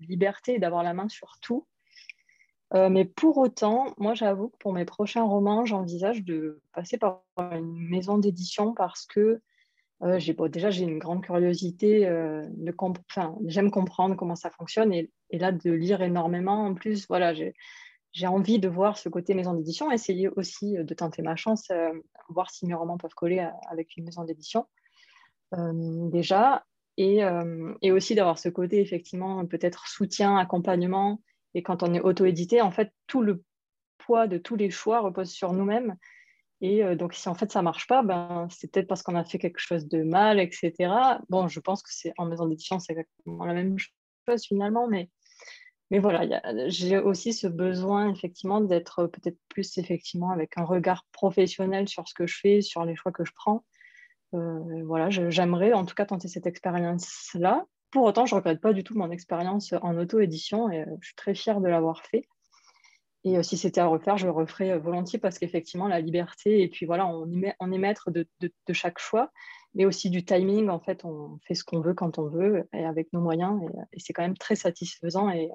liberté 0.00 0.58
d'avoir 0.58 0.82
la 0.82 0.92
main 0.92 1.08
sur 1.08 1.38
tout. 1.40 1.66
Euh, 2.74 2.88
mais 2.88 3.04
pour 3.04 3.38
autant, 3.38 3.94
moi 3.98 4.14
j'avoue 4.14 4.48
que 4.48 4.56
pour 4.58 4.72
mes 4.72 4.84
prochains 4.84 5.22
romans, 5.22 5.64
j'envisage 5.64 6.24
de 6.24 6.60
passer 6.72 6.98
par 6.98 7.22
une 7.52 7.88
maison 7.88 8.18
d'édition 8.18 8.74
parce 8.74 9.06
que 9.06 9.40
euh, 10.02 10.18
j'ai, 10.18 10.34
déjà 10.48 10.70
j'ai 10.70 10.82
une 10.82 10.98
grande 10.98 11.22
curiosité, 11.22 12.06
euh, 12.06 12.42
j'aime 13.46 13.70
comprendre 13.70 14.16
comment 14.16 14.34
ça 14.34 14.50
fonctionne 14.50 14.92
et, 14.92 15.10
là 15.30 15.52
de 15.52 15.70
lire 15.70 16.02
énormément. 16.02 16.66
En 16.66 16.74
plus, 16.74 17.06
voilà, 17.08 17.32
j'ai, 17.32 17.54
envie 18.26 18.58
de 18.58 18.68
voir 18.68 18.98
ce 18.98 19.08
côté 19.08 19.34
maison 19.34 19.54
d'édition, 19.54 19.92
essayer 19.92 20.28
aussi 20.28 20.74
de 20.74 20.94
tenter 20.94 21.22
ma 21.22 21.36
chance, 21.36 21.70
voir 22.28 22.50
si 22.50 22.66
mes 22.66 22.74
romans 22.74 22.98
peuvent 22.98 23.14
coller 23.14 23.46
avec 23.68 23.96
une 23.96 24.04
maison 24.04 24.24
d'édition 24.24 24.66
déjà. 25.52 26.64
Et, 26.96 27.22
et 27.82 27.90
aussi 27.90 28.14
d'avoir 28.14 28.38
ce 28.38 28.48
côté 28.48 28.80
effectivement 28.80 29.44
peut-être 29.46 29.88
soutien, 29.88 30.36
accompagnement 30.36 31.20
et 31.54 31.62
quand 31.62 31.82
on 31.82 31.94
est 31.94 32.00
auto-édité, 32.00 32.60
en 32.60 32.70
fait, 32.70 32.92
tout 33.06 33.22
le 33.22 33.42
poids 33.98 34.26
de 34.26 34.38
tous 34.38 34.56
les 34.56 34.70
choix 34.70 35.00
repose 35.00 35.30
sur 35.30 35.52
nous-mêmes. 35.52 35.96
Et 36.60 36.82
euh, 36.84 36.94
donc, 36.94 37.14
si 37.14 37.28
en 37.28 37.34
fait 37.34 37.50
ça 37.50 37.60
ne 37.60 37.64
marche 37.64 37.86
pas, 37.86 38.02
ben, 38.02 38.48
c'est 38.50 38.70
peut-être 38.70 38.88
parce 38.88 39.02
qu'on 39.02 39.16
a 39.16 39.24
fait 39.24 39.38
quelque 39.38 39.58
chose 39.58 39.86
de 39.88 40.02
mal, 40.02 40.40
etc. 40.40 40.72
Bon, 41.28 41.48
je 41.48 41.60
pense 41.60 41.82
que 41.82 41.90
c'est 41.92 42.12
en 42.16 42.26
maison 42.26 42.46
d'édition, 42.46 42.78
c'est 42.78 42.92
exactement 42.92 43.44
la 43.44 43.54
même 43.54 43.76
chose 43.78 44.44
finalement, 44.46 44.88
mais, 44.88 45.10
mais 45.90 45.98
voilà, 45.98 46.40
j'ai 46.68 46.98
aussi 46.98 47.32
ce 47.32 47.46
besoin 47.46 48.10
effectivement 48.10 48.60
d'être 48.60 49.06
peut-être 49.06 49.38
plus 49.48 49.76
effectivement 49.78 50.30
avec 50.30 50.56
un 50.56 50.64
regard 50.64 51.04
professionnel 51.12 51.88
sur 51.88 52.08
ce 52.08 52.14
que 52.14 52.26
je 52.26 52.38
fais, 52.38 52.60
sur 52.62 52.84
les 52.84 52.96
choix 52.96 53.12
que 53.12 53.24
je 53.24 53.32
prends. 53.34 53.64
Euh, 54.34 54.82
voilà, 54.84 55.10
j'aimerais 55.10 55.72
en 55.72 55.84
tout 55.84 55.94
cas 55.94 56.06
tenter 56.06 56.28
cette 56.28 56.46
expérience-là. 56.46 57.66
Pour 57.94 58.02
autant, 58.02 58.26
je 58.26 58.34
ne 58.34 58.40
regrette 58.40 58.60
pas 58.60 58.72
du 58.72 58.82
tout 58.82 58.98
mon 58.98 59.12
expérience 59.12 59.72
en 59.80 59.96
auto-édition 59.96 60.68
et 60.68 60.80
euh, 60.80 60.96
je 61.00 61.06
suis 61.06 61.14
très 61.14 61.32
fière 61.32 61.60
de 61.60 61.68
l'avoir 61.68 62.02
fait. 62.02 62.26
Et 63.22 63.38
euh, 63.38 63.44
si 63.44 63.56
c'était 63.56 63.80
à 63.80 63.86
refaire, 63.86 64.18
je 64.18 64.26
le 64.26 64.32
referais 64.32 64.72
euh, 64.72 64.80
volontiers 64.80 65.20
parce 65.20 65.38
qu'effectivement, 65.38 65.86
la 65.86 66.00
liberté, 66.00 66.60
et 66.62 66.66
puis 66.66 66.86
voilà, 66.86 67.06
on, 67.06 67.30
on 67.60 67.70
est 67.70 67.78
maître 67.78 68.10
de, 68.10 68.26
chaque 68.72 68.98
choix, 68.98 69.30
mais 69.74 69.84
aussi 69.84 70.10
du 70.10 70.24
timing. 70.24 70.70
En 70.70 70.80
fait, 70.80 71.04
on 71.04 71.38
fait 71.46 71.54
ce 71.54 71.62
qu'on 71.62 71.80
veut 71.80 71.94
quand 71.94 72.18
on 72.18 72.26
veut 72.28 72.68
et 72.72 72.84
avec 72.84 73.12
nos 73.12 73.20
moyens. 73.20 73.62
Et, 73.92 74.00
c'est 74.00 74.12
quand 74.12 74.22
même 74.22 74.36
très 74.36 74.56
satisfaisant. 74.56 75.30
Et 75.30 75.48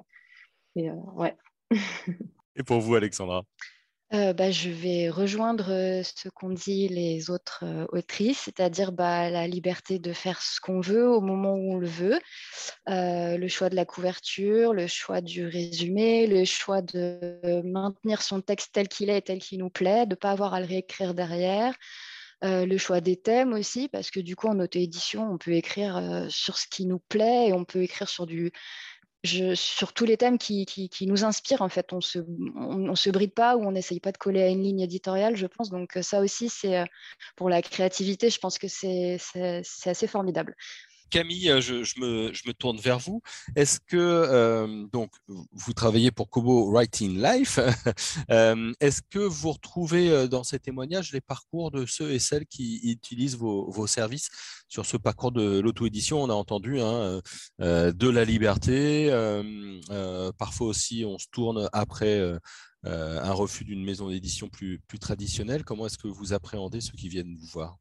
ouais. 0.76 1.36
et 2.56 2.62
pour 2.62 2.80
vous, 2.80 2.94
Alexandra? 2.94 3.44
Euh, 4.12 4.32
bah, 4.32 4.50
je 4.50 4.70
vais 4.70 5.08
rejoindre 5.08 5.66
ce 6.02 6.28
qu'ont 6.28 6.50
dit 6.50 6.88
les 6.88 7.30
autres 7.30 7.64
autrices, 7.92 8.40
c'est-à-dire 8.40 8.90
bah, 8.90 9.30
la 9.30 9.46
liberté 9.46 9.98
de 10.00 10.12
faire 10.12 10.42
ce 10.42 10.60
qu'on 10.60 10.80
veut 10.80 11.08
au 11.08 11.20
moment 11.20 11.54
où 11.54 11.74
on 11.74 11.78
le 11.78 11.86
veut, 11.86 12.18
le 12.86 13.48
choix 13.48 13.68
de 13.68 13.76
la 13.76 13.84
couverture, 13.84 14.74
le 14.74 14.88
choix 14.88 15.20
du 15.20 15.46
résumé, 15.46 16.26
le 16.26 16.44
choix 16.44 16.82
de 16.82 17.62
maintenir 17.64 18.22
son 18.22 18.40
texte 18.40 18.70
tel 18.72 18.88
qu'il 18.88 19.10
est 19.10 19.18
et 19.18 19.22
tel 19.22 19.38
qu'il 19.38 19.60
nous 19.60 19.70
plaît, 19.70 20.06
de 20.06 20.14
ne 20.14 20.16
pas 20.16 20.32
avoir 20.32 20.54
à 20.54 20.60
le 20.60 20.66
réécrire 20.66 21.14
derrière. 21.14 21.74
le 22.42 22.76
choix 22.78 23.00
des 23.00 23.16
thèmes 23.16 23.52
aussi, 23.52 23.88
parce 23.88 24.10
que 24.10 24.18
du 24.18 24.34
coup, 24.34 24.48
en 24.48 24.58
auto-édition, 24.58 25.30
on 25.30 25.38
peut 25.38 25.52
écrire 25.52 26.26
sur 26.30 26.58
ce 26.58 26.66
qui 26.66 26.86
nous 26.86 26.98
plaît 26.98 27.48
et 27.48 27.52
on 27.52 27.64
peut 27.64 27.82
écrire 27.82 28.08
sur 28.08 28.26
du, 28.26 28.50
sur 29.24 29.92
tous 29.92 30.04
les 30.04 30.16
thèmes 30.16 30.38
qui, 30.38 30.88
nous 31.02 31.24
inspirent, 31.24 31.62
en 31.62 31.68
fait, 31.68 31.92
on 31.92 31.96
ne 31.98 32.94
se, 32.94 33.10
bride 33.10 33.34
pas 33.34 33.56
ou 33.56 33.64
on 33.64 33.72
n'essaye 33.72 34.00
pas 34.00 34.12
de 34.12 34.18
coller 34.18 34.42
à 34.42 34.48
une 34.48 34.62
ligne 34.62 34.80
éditoriale, 34.80 35.36
je 35.36 35.46
pense. 35.46 35.70
Donc 35.70 35.98
ça 36.02 36.20
aussi, 36.20 36.48
c'est 36.48 36.78
euh, 36.78 36.84
pour 37.36 37.48
la 37.48 37.62
créativité, 37.62 38.30
je 38.30 38.38
pense 38.38 38.58
que 38.58 38.68
c'est 38.68 39.18
assez 39.86 40.06
formidable. 40.06 40.56
Camille, 41.10 41.50
euh, 41.50 41.60
je, 41.60 42.00
me, 42.00 42.52
tourne 42.52 42.78
vers 42.78 42.98
vous. 42.98 43.20
Est-ce 43.56 43.80
que 43.80 43.96
euh, 43.96 44.86
donc 44.92 45.12
vous 45.26 45.72
travaillez 45.72 46.10
pour 46.10 46.30
Kobo 46.30 46.70
Writing 46.70 47.20
Life 47.20 47.58
euh, 48.30 48.72
Est-ce 48.80 49.02
que 49.02 49.18
vous 49.18 49.52
retrouvez 49.52 50.28
dans 50.28 50.44
ces 50.44 50.58
témoignages 50.58 51.12
les 51.12 51.20
parcours 51.20 51.70
de 51.70 51.84
ceux 51.86 52.12
et 52.12 52.18
celles 52.18 52.46
qui 52.46 52.80
utilisent 52.84 53.36
vos, 53.36 53.86
services 53.86 54.30
sur 54.68 54.86
ce 54.86 54.96
parcours 54.96 55.32
de 55.32 55.60
l'auto-édition? 55.60 56.22
On 56.22 56.30
a 56.30 56.34
entendu 56.34 56.80
hein, 56.80 57.20
de 57.58 58.08
la 58.08 58.24
liberté. 58.24 59.10
parfois 60.38 60.66
aussi, 60.68 61.04
on 61.04 61.18
se 61.18 61.26
tourne 61.30 61.68
après. 61.72 62.20
un 62.84 63.32
refus 63.32 63.64
d'une 63.64 63.84
maison 63.84 64.08
d'édition 64.08 64.48
plus, 64.48 64.80
plus 64.86 64.98
traditionnelle. 64.98 65.64
Comment 65.64 65.86
est-ce 65.86 65.98
que 65.98 66.08
vous 66.08 66.32
appréhendez 66.32 66.80
ceux 66.80 66.96
qui 66.96 67.08
viennent 67.08 67.34
vous 67.34 67.46
voir? 67.46 67.78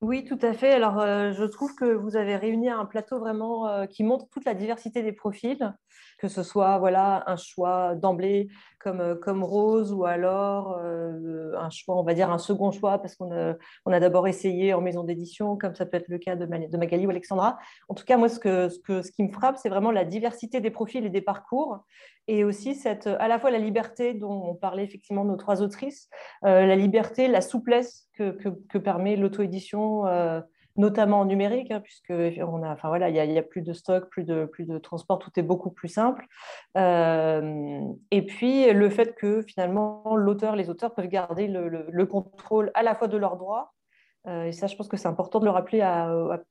Oui, 0.00 0.24
tout 0.24 0.38
à 0.40 0.54
fait. 0.54 0.72
Alors, 0.72 0.98
euh, 0.98 1.32
je 1.32 1.44
trouve 1.44 1.74
que 1.74 1.84
vous 1.84 2.16
avez 2.16 2.34
réuni 2.34 2.70
un 2.70 2.86
plateau 2.86 3.18
vraiment 3.18 3.68
euh, 3.68 3.84
qui 3.84 4.02
montre 4.02 4.26
toute 4.30 4.46
la 4.46 4.54
diversité 4.54 5.02
des 5.02 5.12
profils, 5.12 5.74
que 6.18 6.26
ce 6.26 6.42
soit 6.42 6.78
voilà 6.78 7.22
un 7.26 7.36
choix 7.36 7.94
d'emblée 7.96 8.48
comme, 8.78 9.00
euh, 9.02 9.14
comme 9.14 9.44
Rose 9.44 9.92
ou 9.92 10.06
alors 10.06 10.78
un 10.78 11.68
choix, 11.68 11.98
on 11.98 12.02
va 12.02 12.14
dire 12.14 12.30
un 12.30 12.38
second 12.38 12.70
choix 12.70 12.96
parce 12.98 13.14
qu'on 13.14 13.30
a, 13.30 14.00
d'abord 14.00 14.26
essayé 14.26 14.72
en 14.72 14.80
maison 14.80 15.04
d'édition, 15.04 15.58
comme 15.58 15.74
ça 15.74 15.84
peut 15.84 15.98
être 15.98 16.08
le 16.08 16.16
cas 16.16 16.34
de, 16.34 16.46
Magali 16.46 17.06
ou 17.06 17.10
Alexandra. 17.10 17.58
En 17.90 17.94
tout 17.94 18.04
cas, 18.04 18.16
moi, 18.16 18.30
ce, 18.30 18.40
que, 18.40 18.70
ce, 18.70 19.02
ce 19.02 19.12
qui 19.12 19.22
me 19.22 19.30
frappe, 19.30 19.58
c'est 19.58 19.68
vraiment 19.68 19.90
la 19.90 20.06
diversité 20.06 20.62
des 20.62 20.70
profils 20.70 21.04
et 21.04 21.10
des 21.10 21.20
parcours 21.20 21.84
et 22.30 22.44
aussi 22.44 22.74
cette, 22.74 23.06
à 23.06 23.28
la 23.28 23.38
fois 23.38 23.50
la 23.50 23.58
liberté 23.58 24.14
dont 24.14 24.50
on 24.50 24.54
parlait 24.54 24.84
effectivement 24.84 25.24
nos 25.24 25.36
trois 25.36 25.62
autrices, 25.62 26.08
la 26.42 26.76
liberté, 26.76 27.28
la 27.28 27.40
souplesse 27.40 28.08
que, 28.68 28.78
permet 28.78 29.16
l'auto-édition 29.16 30.06
euh, 30.06 30.40
notamment 30.76 31.20
en 31.20 31.24
numérique, 31.24 31.70
hein, 31.70 31.80
puisque 31.80 32.10
on 32.12 32.62
a, 32.62 32.72
enfin 32.72 32.88
voilà, 32.88 33.08
il 33.08 33.16
y, 33.16 33.38
a 33.38 33.42
plus 33.42 33.62
de 33.62 33.72
stock, 33.72 34.08
plus 34.08 34.24
de, 34.24 34.44
plus 34.44 34.64
de 34.64 34.78
transport, 34.78 35.18
tout 35.18 35.30
est 35.36 35.42
beaucoup 35.42 35.70
plus 35.70 35.88
simple. 35.88 36.26
Euh, 36.76 37.80
et 38.10 38.24
puis 38.24 38.72
le 38.72 38.90
fait 38.90 39.14
que 39.14 39.42
finalement 39.42 40.16
l'auteur, 40.16 40.56
les 40.56 40.70
auteurs 40.70 40.94
peuvent 40.94 41.08
garder 41.08 41.48
le, 41.48 42.04
contrôle 42.06 42.70
à 42.74 42.82
la 42.82 42.94
fois 42.94 43.08
de 43.08 43.16
leurs 43.16 43.36
droits. 43.36 43.72
Euh, 44.26 44.44
et 44.44 44.52
ça, 44.52 44.66
je 44.66 44.76
pense 44.76 44.86
que 44.86 44.96
c'est 44.96 45.08
important 45.08 45.40
de 45.40 45.44
le 45.44 45.50
rappeler 45.50 45.82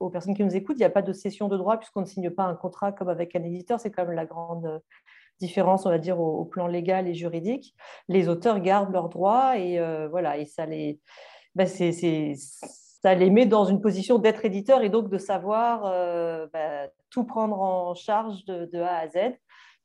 aux 0.00 0.10
personnes 0.10 0.34
qui 0.34 0.44
nous 0.44 0.54
écoutent. 0.54 0.76
Il 0.76 0.80
n'y 0.80 0.84
a 0.84 0.90
pas 0.90 1.02
de 1.02 1.12
cession 1.12 1.48
de 1.48 1.56
droits 1.56 1.78
puisqu'on 1.78 2.00
ne 2.00 2.06
signe 2.06 2.30
pas 2.30 2.44
un 2.44 2.54
contrat 2.54 2.92
comme 2.92 3.08
avec 3.08 3.34
un 3.34 3.42
éditeur. 3.42 3.80
C'est 3.80 3.90
quand 3.90 4.04
même 4.04 4.14
la 4.14 4.26
grande 4.26 4.80
différence, 5.40 5.86
on 5.86 5.90
va 5.90 5.98
dire, 5.98 6.20
au, 6.20 6.44
plan 6.44 6.66
légal 6.66 7.08
et 7.08 7.14
juridique. 7.14 7.74
Les 8.08 8.28
auteurs 8.28 8.60
gardent 8.60 8.92
leurs 8.92 9.08
droits 9.08 9.58
et 9.58 9.80
voilà, 10.10 10.38
et 10.38 10.44
ça 10.44 10.66
les, 10.66 11.00
c'est 11.66 12.34
ça 13.02 13.14
les 13.14 13.30
met 13.30 13.46
dans 13.46 13.64
une 13.64 13.80
position 13.80 14.18
d'être 14.18 14.44
éditeur 14.44 14.82
et 14.82 14.90
donc 14.90 15.08
de 15.08 15.18
savoir 15.18 15.86
euh, 15.86 16.46
bah, 16.52 16.88
tout 17.08 17.24
prendre 17.24 17.60
en 17.60 17.94
charge 17.94 18.44
de, 18.44 18.80
A 18.80 18.98
à 18.98 19.08
Z. 19.08 19.16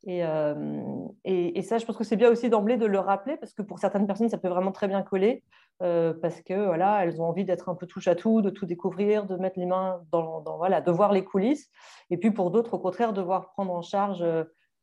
Euh, 0.07 0.83
et, 1.23 1.57
et, 1.57 1.61
ça, 1.63 1.79
je 1.79 1.85
pense 1.85 1.97
que 1.97 2.03
c'est 2.03 2.17
bien 2.17 2.29
aussi 2.29 2.49
d'emblée 2.49 2.77
de 2.77 2.85
le 2.85 2.99
rappeler 2.99 3.37
parce 3.37 3.53
que 3.53 3.63
pour 3.63 3.79
certaines 3.79 4.05
personnes, 4.05 4.29
ça 4.29 4.37
peut 4.37 4.49
vraiment 4.49 4.71
très 4.71 4.87
bien 4.87 5.01
coller 5.01 5.43
euh, 5.81 6.13
parce 6.21 6.41
que 6.41 6.65
voilà, 6.65 7.03
elles 7.03 7.19
ont 7.21 7.25
envie 7.25 7.43
d'être 7.43 7.69
un 7.69 7.75
peu 7.75 7.87
touche 7.87 8.07
à 8.07 8.15
tout, 8.15 8.41
de 8.41 8.51
tout 8.51 8.67
découvrir, 8.67 9.25
de 9.25 9.35
mettre 9.37 9.57
les 9.57 9.65
mains 9.65 10.01
dans, 10.11 10.43
voilà, 10.57 10.81
de 10.81 10.91
voir 10.91 11.11
les 11.11 11.23
coulisses. 11.23 11.71
Et 12.11 12.17
puis 12.17 12.31
pour 12.31 12.51
d'autres, 12.51 12.75
au 12.75 12.79
contraire, 12.79 13.13
devoir 13.13 13.49
prendre 13.53 13.73
en 13.73 13.81
charge 13.81 14.23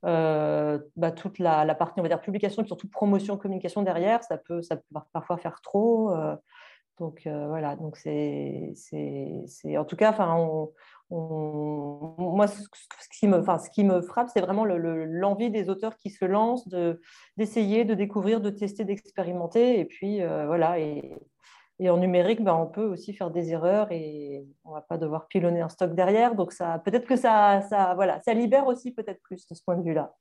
bah, 0.02 1.12
toute 1.14 1.38
la, 1.38 1.74
partie, 1.74 2.00
on 2.00 2.02
va 2.02 2.08
dire, 2.08 2.20
publication 2.20 2.62
et 2.62 2.66
surtout 2.66 2.88
promotion, 2.88 3.36
communication 3.36 3.82
derrière. 3.82 4.22
Ça 4.24 4.38
peut, 4.38 4.62
ça 4.62 4.76
peut 4.76 5.00
parfois 5.12 5.36
faire 5.38 5.60
trop. 5.60 6.12
Donc 6.98 7.26
euh, 7.26 7.48
voilà, 7.48 7.74
donc 7.76 7.96
c'est, 7.96 8.74
en 9.76 9.84
tout 9.84 9.96
cas, 9.96 10.10
enfin, 10.10 10.36
moi, 11.10 12.46
ce, 12.46 12.62
qui 13.18 13.26
me, 13.26 13.38
enfin, 13.38 13.58
ce 13.58 13.70
qui 13.70 13.82
me 13.82 14.00
frappe, 14.02 14.28
c'est 14.32 14.40
vraiment 14.40 14.64
l'envie 14.64 15.50
des 15.50 15.68
auteurs 15.68 15.96
qui 15.96 16.10
se 16.10 16.24
lancent, 16.24 16.68
de, 16.68 17.00
d'essayer, 17.36 17.84
de 17.84 17.94
découvrir, 17.94 18.40
de 18.40 18.50
tester, 18.50 18.84
d'expérimenter, 18.84 19.80
et 19.80 19.84
puis 19.84 20.22
euh, 20.22 20.46
voilà, 20.46 20.76
et, 21.82 21.90
en 21.90 21.96
numérique, 21.96 22.42
ben, 22.42 22.54
on 22.54 22.66
peut 22.66 22.84
aussi 22.84 23.12
faire 23.12 23.30
des 23.30 23.50
erreurs 23.50 23.90
et 23.92 24.46
on 24.64 24.72
va 24.72 24.80
pas 24.80 24.98
devoir 24.98 25.28
pilonner 25.28 25.60
un 25.60 25.68
stock 25.68 25.94
derrière, 25.94 26.34
donc 26.34 26.52
ça, 26.52 26.80
peut-être 26.84 27.06
que 27.06 27.16
ça, 27.16 27.62
ça, 27.68 27.94
voilà, 27.94 28.20
ça 28.22 28.34
libère 28.34 28.66
aussi 28.66 28.92
peut-être 28.92 29.20
plus 29.22 29.46
de 29.46 29.54
ce 29.54 29.62
point 29.62 29.76
de 29.76 29.82
vue-là. 29.82 30.14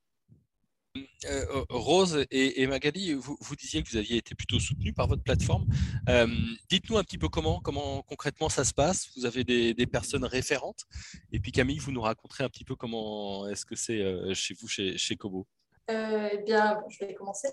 Euh, 0.97 1.05
euh, 1.25 1.63
Rose 1.69 2.25
et, 2.31 2.67
Magali, 2.67 3.13
vous, 3.13 3.55
disiez 3.55 3.81
que 3.81 3.89
vous 3.89 3.97
aviez 3.97 4.17
été 4.17 4.35
plutôt 4.35 4.59
soutenu 4.59 4.91
par 4.91 5.07
votre 5.07 5.23
plateforme. 5.23 5.65
Euh, 6.09 6.27
dites-nous 6.69 6.97
un 6.97 7.03
petit 7.03 7.17
peu 7.17 7.29
comment, 7.29 7.61
comment 7.61 8.01
concrètement 8.03 8.49
ça 8.49 8.63
se 8.65 8.73
passe. 8.73 9.09
Vous 9.15 9.25
avez 9.25 9.43
des, 9.43 9.87
personnes 9.87 10.25
référentes. 10.25 10.85
Et 11.31 11.39
puis 11.39 11.51
Camille, 11.51 11.77
vous 11.77 11.91
nous 11.91 12.01
raconterez 12.01 12.43
un 12.43 12.49
petit 12.49 12.65
peu 12.65 12.75
comment 12.75 13.47
est-ce 13.47 13.65
que 13.65 13.75
c'est 13.75 14.33
chez 14.33 14.53
vous, 14.53 14.67
chez, 14.67 14.97
chez 14.97 15.15
Kobo. 15.15 15.47
eh 15.89 16.39
bien, 16.45 16.81
je 16.89 17.05
vais 17.05 17.13
commencer. 17.13 17.49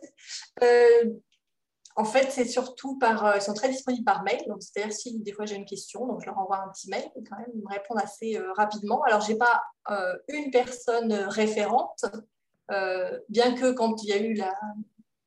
En 1.98 2.04
fait, 2.04 2.30
c'est 2.30 2.44
surtout 2.44 2.98
par. 2.98 3.36
Ils 3.36 3.42
sont 3.42 3.54
très 3.54 3.68
disponibles 3.68 4.04
par 4.04 4.22
mail. 4.22 4.40
C'est-à-dire 4.60 4.92
si 4.92 5.18
des 5.18 5.32
fois 5.32 5.46
j'ai 5.46 5.56
une 5.56 5.64
question, 5.64 6.06
donc 6.06 6.20
je 6.20 6.26
leur 6.26 6.38
envoie 6.38 6.58
un 6.58 6.68
petit 6.68 6.88
mail 6.88 7.04
et 7.16 7.24
quand 7.24 7.36
même 7.36 7.50
ils 7.54 7.62
me 7.62 7.68
répondent 7.68 8.00
assez 8.02 8.38
rapidement. 8.56 9.02
Alors, 9.02 9.20
j'ai 9.20 9.36
pas 9.36 9.62
une 10.28 10.50
personne 10.50 11.12
référente 11.12 12.04
euh, 12.70 13.18
bien 13.28 13.54
que 13.54 13.72
quand 13.72 14.02
il 14.02 14.08
y 14.08 14.12
a 14.12 14.18
eu 14.18 14.34
la... 14.34 14.54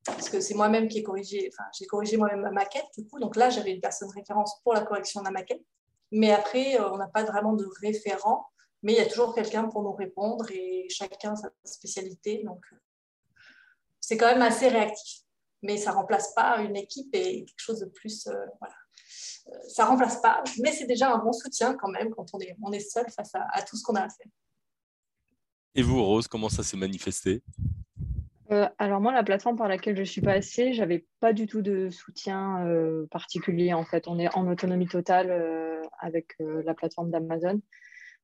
Parce 0.03 0.29
que 0.29 0.39
c'est 0.39 0.55
moi-même 0.55 0.87
qui 0.87 0.99
ai 0.99 1.03
corrigé, 1.03 1.49
enfin, 1.53 1.69
j'ai 1.77 1.85
corrigé 1.85 2.17
moi-même 2.17 2.41
ma 2.41 2.49
maquette, 2.49 2.87
du 2.97 3.05
coup, 3.05 3.19
donc 3.19 3.35
là, 3.35 3.51
j'avais 3.51 3.71
une 3.71 3.81
personne 3.81 4.09
référence 4.09 4.59
pour 4.63 4.73
la 4.73 4.81
correction 4.81 5.21
de 5.21 5.25
la 5.25 5.31
maquette. 5.31 5.61
Mais 6.11 6.31
après, 6.31 6.79
euh, 6.79 6.91
on 6.91 6.97
n'a 6.97 7.07
pas 7.07 7.23
vraiment 7.23 7.53
de 7.53 7.67
référent, 7.81 8.47
mais 8.81 8.93
il 8.93 8.97
y 8.97 9.01
a 9.01 9.05
toujours 9.05 9.35
quelqu'un 9.35 9.67
pour 9.67 9.83
nous 9.83 9.93
répondre 9.93 10.49
et 10.51 10.87
chacun 10.89 11.35
sa 11.35 11.49
spécialité. 11.63 12.41
Donc, 12.43 12.63
euh, 12.73 12.77
c'est 13.99 14.17
quand 14.17 14.25
même 14.25 14.41
assez 14.41 14.69
réactif. 14.69 15.21
Mais 15.61 15.77
ça 15.77 15.91
ne 15.91 15.95
remplace 15.95 16.33
pas 16.33 16.59
une 16.61 16.75
équipe 16.75 17.13
et 17.13 17.45
quelque 17.45 17.59
chose 17.59 17.79
de 17.79 17.85
plus. 17.85 18.27
voilà. 18.59 18.75
ça 19.67 19.83
ne 19.83 19.89
remplace 19.89 20.21
pas, 20.21 20.43
mais 20.59 20.71
c'est 20.71 20.87
déjà 20.87 21.13
un 21.13 21.19
bon 21.19 21.33
soutien 21.33 21.75
quand 21.75 21.89
même 21.89 22.09
quand 22.11 22.25
on 22.33 22.39
est, 22.39 22.55
on 22.63 22.71
est 22.71 22.79
seul 22.79 23.05
face 23.09 23.35
à, 23.35 23.47
à 23.51 23.61
tout 23.61 23.77
ce 23.77 23.83
qu'on 23.83 23.95
a 23.95 24.01
à 24.01 24.09
faire. 24.09 24.31
Et 25.75 25.83
vous, 25.83 26.03
Rose, 26.03 26.27
comment 26.27 26.49
ça 26.49 26.63
s'est 26.63 26.77
manifesté? 26.77 27.43
Euh, 28.51 28.67
alors 28.77 28.99
moi, 28.99 29.13
la 29.13 29.23
plateforme 29.23 29.55
par 29.55 29.69
laquelle 29.69 29.95
je 29.95 30.03
suis 30.03 30.21
passée, 30.21 30.73
j'avais 30.73 31.05
pas 31.21 31.31
du 31.31 31.47
tout 31.47 31.61
de 31.61 31.89
soutien 31.89 32.65
euh, 32.67 33.07
particulier. 33.09 33.73
En 33.73 33.85
fait, 33.85 34.07
on 34.07 34.19
est 34.19 34.33
en 34.35 34.47
autonomie 34.47 34.87
totale 34.87 35.31
euh, 35.31 35.81
avec 35.99 36.35
la 36.39 36.73
plateforme 36.73 37.11
d'Amazon. 37.11 37.61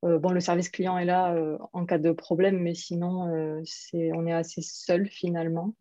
bon, 0.02 0.32
le 0.32 0.40
service 0.40 0.70
client 0.70 0.98
est 0.98 1.06
là 1.06 1.36
en 1.74 1.86
cas 1.86 2.00
de 2.00 2.12
problème, 2.12 2.60
mais 2.60 2.74
sinon, 2.74 3.62
c'est, 3.66 4.12
on 4.14 4.26
est 4.26 4.34
assez 4.34 4.62
seul 4.62 5.08
finalement. 5.08 5.76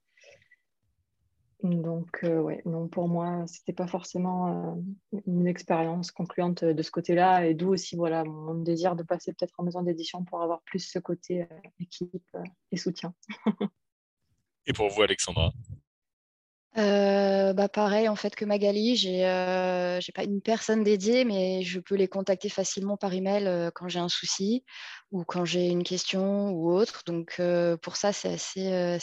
Donc, 1.63 2.21
euh, 2.23 2.39
ouais, 2.41 2.61
non, 2.67 2.87
pour 2.87 3.09
moi, 3.09 3.45
c'était 3.47 3.73
pas 3.73 3.87
forcément 3.87 4.75
euh, 4.75 5.21
une 5.27 5.47
expérience 5.47 6.11
concluante 6.11 6.65
de 6.65 6.83
ce 6.83 6.91
côté-là, 6.91 7.47
et 7.47 7.55
d'où 7.55 7.73
aussi 7.73 7.97
voilà, 7.97 8.25
mon 8.25 8.55
désir 8.55 8.95
de 8.95 9.03
passer 9.03 9.33
peut-être 9.33 9.55
en 9.59 9.65
maison 9.65 9.83
d'édition 9.83 10.23
pour 10.25 10.43
avoir 10.43 10.61
plus 10.63 10.81
ce 10.81 10.99
côté 10.99 11.43
euh, 11.43 11.47
équipe 11.81 12.37
et 12.73 12.77
soutien. 12.77 13.15
et 14.67 14.73
pour 14.75 14.89
vous, 14.91 15.03
Alexandra? 15.03 15.51
Euh, 16.79 17.55
bah 17.55 17.69
pareil 17.71 18.07
en 18.09 18.17
fait 18.17 18.37
que 18.37 18.45
Magali, 18.45 18.97
j'ai 18.97 19.27
euh, 19.27 19.99
pas 20.15 20.25
une 20.25 20.43
personne 20.43 20.85
dédiée, 20.85 21.25
mais 21.25 21.63
je 21.63 21.81
peux 21.81 21.95
les 21.95 22.07
contacter 22.07 22.51
facilement 22.51 22.99
par 22.99 23.15
email 23.15 23.47
euh, 23.47 23.71
quand 23.75 23.89
j'ai 23.89 23.99
un 23.99 24.11
souci 24.11 24.63
ou 25.11 25.25
quand 25.25 25.47
j'ai 25.47 25.69
une 25.69 25.85
question 25.85 26.51
ou 26.51 26.71
autre. 26.71 27.03
Donc 27.07 27.37
euh, 27.41 27.79
pour 27.79 27.97
ça 27.97 28.13
c'est 28.13 28.35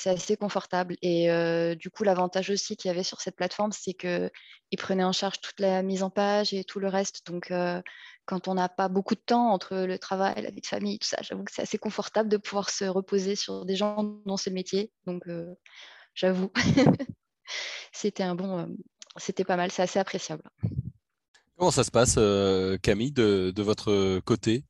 assez 0.06 0.38
confortable. 0.38 0.98
Et 1.02 1.28
du 1.76 1.90
coup 1.90 2.04
l'avantage 2.04 2.52
aussi 2.52 2.78
qu'il 2.78 2.90
y 2.90 2.92
avait 2.92 3.04
sur 3.04 3.22
cette 3.22 3.36
plateforme, 3.36 3.72
c'est 3.72 3.94
que 3.94 4.30
ils 4.72 4.78
prenaient 4.78 5.04
en 5.04 5.12
charge 5.12 5.42
toute 5.42 5.60
la 5.60 5.82
mise 5.82 6.04
en 6.04 6.10
page 6.12 6.54
et 6.54 6.64
tout 6.64 6.80
le 6.80 6.90
reste. 6.90 7.26
Donc 7.26 7.52
quand 8.26 8.48
on 8.48 8.54
n'a 8.54 8.70
pas 8.70 8.88
beaucoup 8.88 9.16
de 9.16 9.22
temps 9.26 9.52
entre 9.52 9.78
le 9.78 9.98
travail, 9.98 10.42
la 10.44 10.52
vie 10.52 10.62
de 10.62 10.68
famille, 10.68 11.00
tout 11.00 11.08
ça, 11.08 11.18
j'avoue 11.22 11.44
que 11.44 11.52
c'est 11.52 11.64
assez 11.64 11.80
confortable 11.80 12.30
de 12.30 12.38
pouvoir 12.38 12.70
se 12.70 12.86
reposer 12.86 13.36
sur 13.36 13.66
des 13.66 13.76
gens 13.76 14.04
dont 14.26 14.38
c'est 14.38 14.52
le 14.52 14.56
métier. 14.56 14.92
Donc 15.08 15.24
j'avoue. 16.14 16.52
c'était 17.92 18.24
un 18.24 18.36
bon, 18.36 18.60
euh, 18.60 18.66
c'était 19.18 19.44
pas 19.44 19.56
mal, 19.56 19.72
c'est 19.72 19.82
assez 19.82 20.00
appréciable. 20.00 20.44
Comment 21.58 21.72
ça 21.72 21.84
se 21.84 21.92
passe, 21.92 22.16
euh, 22.18 22.78
Camille, 22.82 23.12
de, 23.12 23.62
votre 23.62 24.20
côté? 24.22 24.66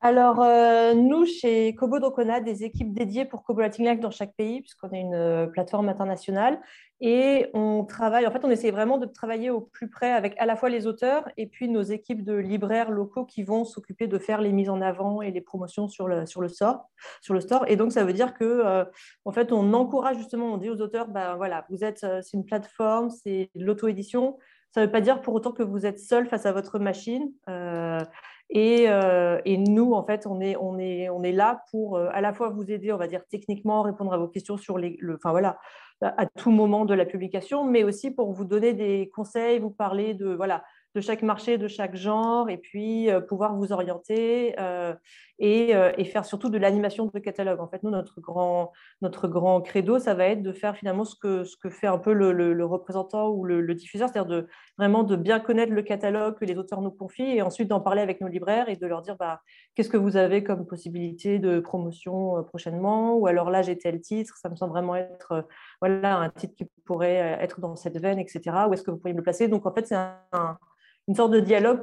Alors, 0.00 0.40
euh, 0.40 0.94
nous, 0.94 1.26
chez 1.26 1.74
Kobo, 1.74 1.98
on 1.98 2.28
a 2.28 2.40
des 2.40 2.62
équipes 2.62 2.94
dédiées 2.94 3.24
pour 3.24 3.42
Kobo 3.42 3.62
Latin 3.62 3.96
dans 3.96 4.12
chaque 4.12 4.34
pays, 4.36 4.60
puisqu'on 4.60 4.90
est 4.92 5.00
une 5.00 5.50
plateforme 5.52 5.88
internationale. 5.88 6.60
Et 7.00 7.48
on 7.52 7.84
travaille, 7.84 8.26
en 8.26 8.30
fait, 8.30 8.44
on 8.44 8.50
essaie 8.50 8.70
vraiment 8.70 8.98
de 8.98 9.06
travailler 9.06 9.50
au 9.50 9.60
plus 9.60 9.88
près 9.88 10.12
avec 10.12 10.34
à 10.38 10.46
la 10.46 10.56
fois 10.56 10.68
les 10.68 10.86
auteurs 10.86 11.28
et 11.36 11.46
puis 11.46 11.68
nos 11.68 11.82
équipes 11.82 12.24
de 12.24 12.34
libraires 12.34 12.90
locaux 12.90 13.24
qui 13.24 13.44
vont 13.44 13.64
s'occuper 13.64 14.08
de 14.08 14.18
faire 14.18 14.40
les 14.40 14.52
mises 14.52 14.70
en 14.70 14.80
avant 14.80 15.22
et 15.22 15.30
les 15.30 15.40
promotions 15.40 15.88
sur 15.88 16.08
le, 16.08 16.26
sur 16.26 16.40
le, 16.40 16.48
store, 16.48 16.88
sur 17.20 17.34
le 17.34 17.40
store. 17.40 17.64
Et 17.68 17.76
donc, 17.76 17.92
ça 17.92 18.04
veut 18.04 18.12
dire 18.12 18.34
que, 18.34 18.44
euh, 18.44 18.84
en 19.24 19.32
fait, 19.32 19.52
on 19.52 19.72
encourage 19.72 20.16
justement, 20.18 20.52
on 20.52 20.58
dit 20.58 20.70
aux 20.70 20.80
auteurs, 20.80 21.08
ben 21.08 21.36
voilà, 21.36 21.66
vous 21.70 21.84
êtes, 21.84 22.02
euh, 22.04 22.20
c'est 22.22 22.36
une 22.36 22.44
plateforme, 22.44 23.10
c'est 23.10 23.50
l'auto-édition. 23.54 24.38
Ça 24.74 24.80
ne 24.80 24.86
veut 24.86 24.92
pas 24.92 25.00
dire 25.00 25.22
pour 25.22 25.34
autant 25.34 25.52
que 25.52 25.62
vous 25.62 25.86
êtes 25.86 25.98
seul 25.98 26.26
face 26.26 26.46
à 26.46 26.52
votre 26.52 26.78
machine. 26.78 27.32
Euh, 27.48 28.00
et, 28.50 28.84
et, 29.44 29.56
nous, 29.58 29.92
en 29.92 30.04
fait, 30.04 30.26
on 30.26 30.40
est, 30.40 31.32
là 31.32 31.62
pour 31.70 31.98
à 31.98 32.20
la 32.20 32.32
fois 32.32 32.48
vous 32.48 32.70
aider, 32.70 32.92
on 32.92 32.96
va 32.96 33.06
dire 33.06 33.22
techniquement, 33.28 33.82
répondre 33.82 34.12
à 34.12 34.18
vos 34.18 34.28
questions 34.28 34.56
sur 34.56 34.78
les, 34.78 34.96
le, 35.00 35.16
enfin 35.16 35.30
voilà, 35.30 35.58
à 36.00 36.26
tout 36.26 36.50
moment 36.50 36.84
de 36.84 36.94
la 36.94 37.04
publication, 37.04 37.64
mais 37.64 37.84
aussi 37.84 38.10
pour 38.10 38.32
vous 38.32 38.44
donner 38.44 38.72
des 38.72 39.10
conseils, 39.14 39.58
vous 39.58 39.70
parler 39.70 40.14
de, 40.14 40.28
voilà, 40.34 40.62
de 40.94 41.00
chaque 41.00 41.22
marché, 41.22 41.58
de 41.58 41.68
chaque 41.68 41.96
genre, 41.96 42.48
et 42.48 42.58
puis 42.58 43.10
euh, 43.10 43.20
pouvoir 43.20 43.54
vous 43.56 43.72
orienter. 43.72 44.54
Euh, 45.40 45.92
et, 45.96 46.04
faire 46.04 46.24
surtout 46.24 46.48
de 46.48 46.58
l'animation 46.58 47.06
de 47.06 47.18
catalogue. 47.20 47.60
En 47.60 47.68
fait, 47.68 47.82
nous, 47.84 47.90
notre 47.90 48.20
grand, 48.20 48.72
notre 49.02 49.28
grand 49.28 49.60
credo, 49.60 50.00
ça 50.00 50.14
va 50.14 50.24
être 50.26 50.42
de 50.42 50.52
faire 50.52 50.76
finalement 50.76 51.04
ce 51.04 51.14
que, 51.14 51.44
ce 51.44 51.56
que 51.56 51.70
fait 51.70 51.86
un 51.86 51.98
peu 51.98 52.12
le, 52.12 52.64
représentant 52.64 53.28
ou 53.30 53.44
le, 53.44 53.74
diffuseur, 53.74 54.08
c'est-à-dire 54.08 54.28
de, 54.28 54.48
vraiment 54.78 55.04
de 55.04 55.14
bien 55.14 55.38
connaître 55.38 55.72
le 55.72 55.82
catalogue 55.82 56.36
que 56.38 56.44
les 56.44 56.58
auteurs 56.58 56.82
nous 56.82 56.90
confient 56.90 57.36
et 57.36 57.42
ensuite 57.42 57.68
d'en 57.68 57.80
parler 57.80 58.02
avec 58.02 58.20
nos 58.20 58.26
libraires 58.26 58.68
et 58.68 58.76
de 58.76 58.86
leur 58.86 59.02
dire 59.02 59.16
bah, 59.16 59.40
qu'est-ce 59.74 59.88
que 59.88 59.96
vous 59.96 60.16
avez 60.16 60.42
comme 60.42 60.66
possibilité 60.66 61.38
de 61.38 61.60
promotion 61.60 62.42
prochainement, 62.44 63.14
ou 63.16 63.26
alors 63.28 63.50
là 63.50 63.62
j'ai 63.62 63.78
tel 63.78 64.00
titre, 64.00 64.36
ça 64.36 64.48
me 64.48 64.56
semble 64.56 64.72
vraiment 64.72 64.96
être 64.96 65.46
voilà, 65.80 66.16
un 66.16 66.30
titre 66.30 66.54
qui 66.56 66.66
pourrait 66.84 67.38
être 67.40 67.60
dans 67.60 67.76
cette 67.76 67.98
veine, 67.98 68.18
etc. 68.18 68.40
Où 68.68 68.72
est-ce 68.72 68.82
que 68.82 68.90
vous 68.90 68.98
pourriez 68.98 69.14
me 69.14 69.18
le 69.18 69.24
placer? 69.24 69.46
Donc 69.46 69.66
en 69.66 69.72
fait, 69.72 69.86
c'est 69.86 69.96
une 71.06 71.14
sorte 71.14 71.30
de 71.30 71.40
dialogue 71.40 71.80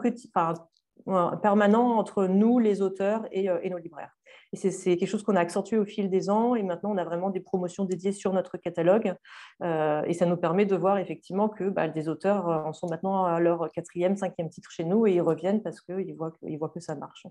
permanent 1.41 1.97
entre 1.97 2.25
nous, 2.25 2.59
les 2.59 2.81
auteurs, 2.81 3.27
et, 3.31 3.47
et 3.61 3.69
nos 3.69 3.77
libraires. 3.77 4.11
Et 4.53 4.71
c'est 4.71 4.95
quelque 4.97 5.09
chose 5.09 5.23
qu'on 5.23 5.35
a 5.35 5.41
accentué 5.41 5.77
au 5.77 5.85
fil 5.85 6.09
des 6.09 6.29
ans. 6.29 6.55
Et 6.55 6.63
maintenant, 6.63 6.91
on 6.93 6.97
a 6.97 7.03
vraiment 7.03 7.29
des 7.29 7.41
promotions 7.41 7.83
dédiées 7.83 8.11
sur 8.11 8.31
notre 8.31 8.57
catalogue. 8.57 9.15
Euh, 9.63 10.01
et 10.05 10.13
ça 10.13 10.25
nous 10.25 10.37
permet 10.37 10.65
de 10.65 10.75
voir 10.75 10.97
effectivement 10.97 11.49
que 11.49 11.65
bah, 11.65 11.87
des 11.87 12.07
auteurs 12.07 12.47
en 12.47 12.73
sont 12.73 12.87
maintenant 12.87 13.25
à 13.25 13.39
leur 13.39 13.69
quatrième, 13.71 14.15
cinquième 14.15 14.49
titre 14.49 14.71
chez 14.71 14.85
nous 14.85 15.07
et 15.07 15.15
ils 15.15 15.21
reviennent 15.21 15.61
parce 15.61 15.81
qu'ils 15.81 16.15
voient, 16.15 16.31
que, 16.31 16.57
voient 16.57 16.69
que 16.69 16.79
ça 16.79 16.95
marche. 16.95 17.27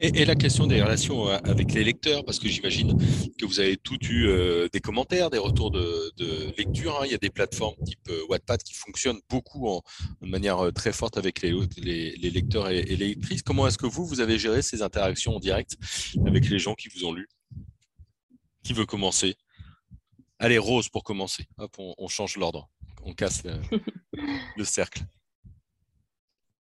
Et, 0.00 0.24
la 0.24 0.34
question 0.34 0.66
des 0.66 0.82
relations 0.82 1.28
euh, 1.28 1.38
avec 1.44 1.72
les 1.72 1.84
lecteurs, 1.84 2.24
parce 2.24 2.40
que 2.40 2.48
j'imagine 2.48 2.98
que 3.38 3.46
vous 3.46 3.60
avez 3.60 3.76
tout 3.76 3.98
eu 4.06 4.26
euh, 4.26 4.68
des 4.72 4.80
commentaires, 4.80 5.30
des 5.30 5.38
retours 5.38 5.70
de, 5.70 6.12
lecture. 6.58 7.00
Hein. 7.00 7.04
Il 7.06 7.12
y 7.12 7.14
a 7.14 7.18
des 7.18 7.30
plateformes 7.30 7.76
type 7.84 8.08
euh, 8.08 8.26
Wattpad 8.28 8.62
qui 8.62 8.74
fonctionnent 8.74 9.20
beaucoup 9.30 9.68
en, 9.68 9.82
de 10.20 10.26
manière 10.26 10.72
très 10.74 10.92
forte 10.92 11.16
avec 11.16 11.42
les, 11.42 11.52
les, 11.76 12.30
lecteurs 12.30 12.70
et, 12.70 12.82
les 12.82 12.96
lectrices. 12.96 13.42
Comment 13.42 13.68
est-ce 13.68 13.78
que 13.78 13.86
vous, 13.86 14.04
vous 14.04 14.20
avez 14.20 14.38
géré 14.38 14.62
ces 14.62 14.82
interactions 14.82 15.36
en 15.36 15.40
direct 15.40 15.76
avec 16.26 16.48
les 16.48 16.58
gens 16.58 16.74
qui 16.74 16.88
vous 16.88 17.04
ont 17.04 17.12
lu? 17.12 17.28
Qui 18.64 18.72
veut 18.72 18.86
commencer? 18.86 19.36
Allez, 20.40 20.58
Rose 20.58 20.88
pour 20.88 21.04
commencer. 21.04 21.46
Hop, 21.58 21.76
on, 21.78 22.08
change 22.08 22.36
l'ordre. 22.36 22.68
On 23.04 23.14
casse 23.14 23.44
le 24.56 24.64
cercle. 24.64 25.04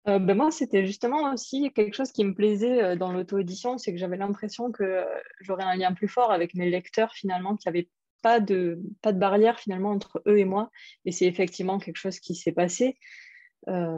Euh, 0.09 0.19
ben 0.19 0.37
moi, 0.37 0.51
c'était 0.51 0.85
justement 0.85 1.33
aussi 1.33 1.73
quelque 1.73 1.95
chose 1.95 2.11
qui 2.11 2.25
me 2.25 2.35
plaisait 2.35 2.83
euh, 2.83 2.97
dans 2.97 3.13
l'auto-édition, 3.13 3.79
c'est 3.79 3.93
que 3.93 3.99
j'avais 3.99 4.17
l'impression 4.17 4.73
que 4.73 4.83
euh, 4.83 5.05
j'aurais 5.41 5.63
un 5.63 5.77
lien 5.77 5.93
plus 5.93 6.09
fort 6.09 6.33
avec 6.33 6.55
mes 6.55 6.69
lecteurs 6.69 7.13
finalement, 7.13 7.57
qu'il 7.57 7.71
n'y 7.71 7.79
avait 7.79 7.89
pas 8.21 8.41
de, 8.41 8.81
pas 9.01 9.13
de 9.13 9.19
barrière 9.19 9.61
finalement 9.61 9.91
entre 9.91 10.23
eux 10.27 10.39
et 10.39 10.45
moi. 10.45 10.71
Et 11.05 11.13
c'est 11.13 11.27
effectivement 11.27 11.79
quelque 11.79 11.97
chose 11.97 12.19
qui 12.19 12.35
s'est 12.35 12.53
passé. 12.53 12.97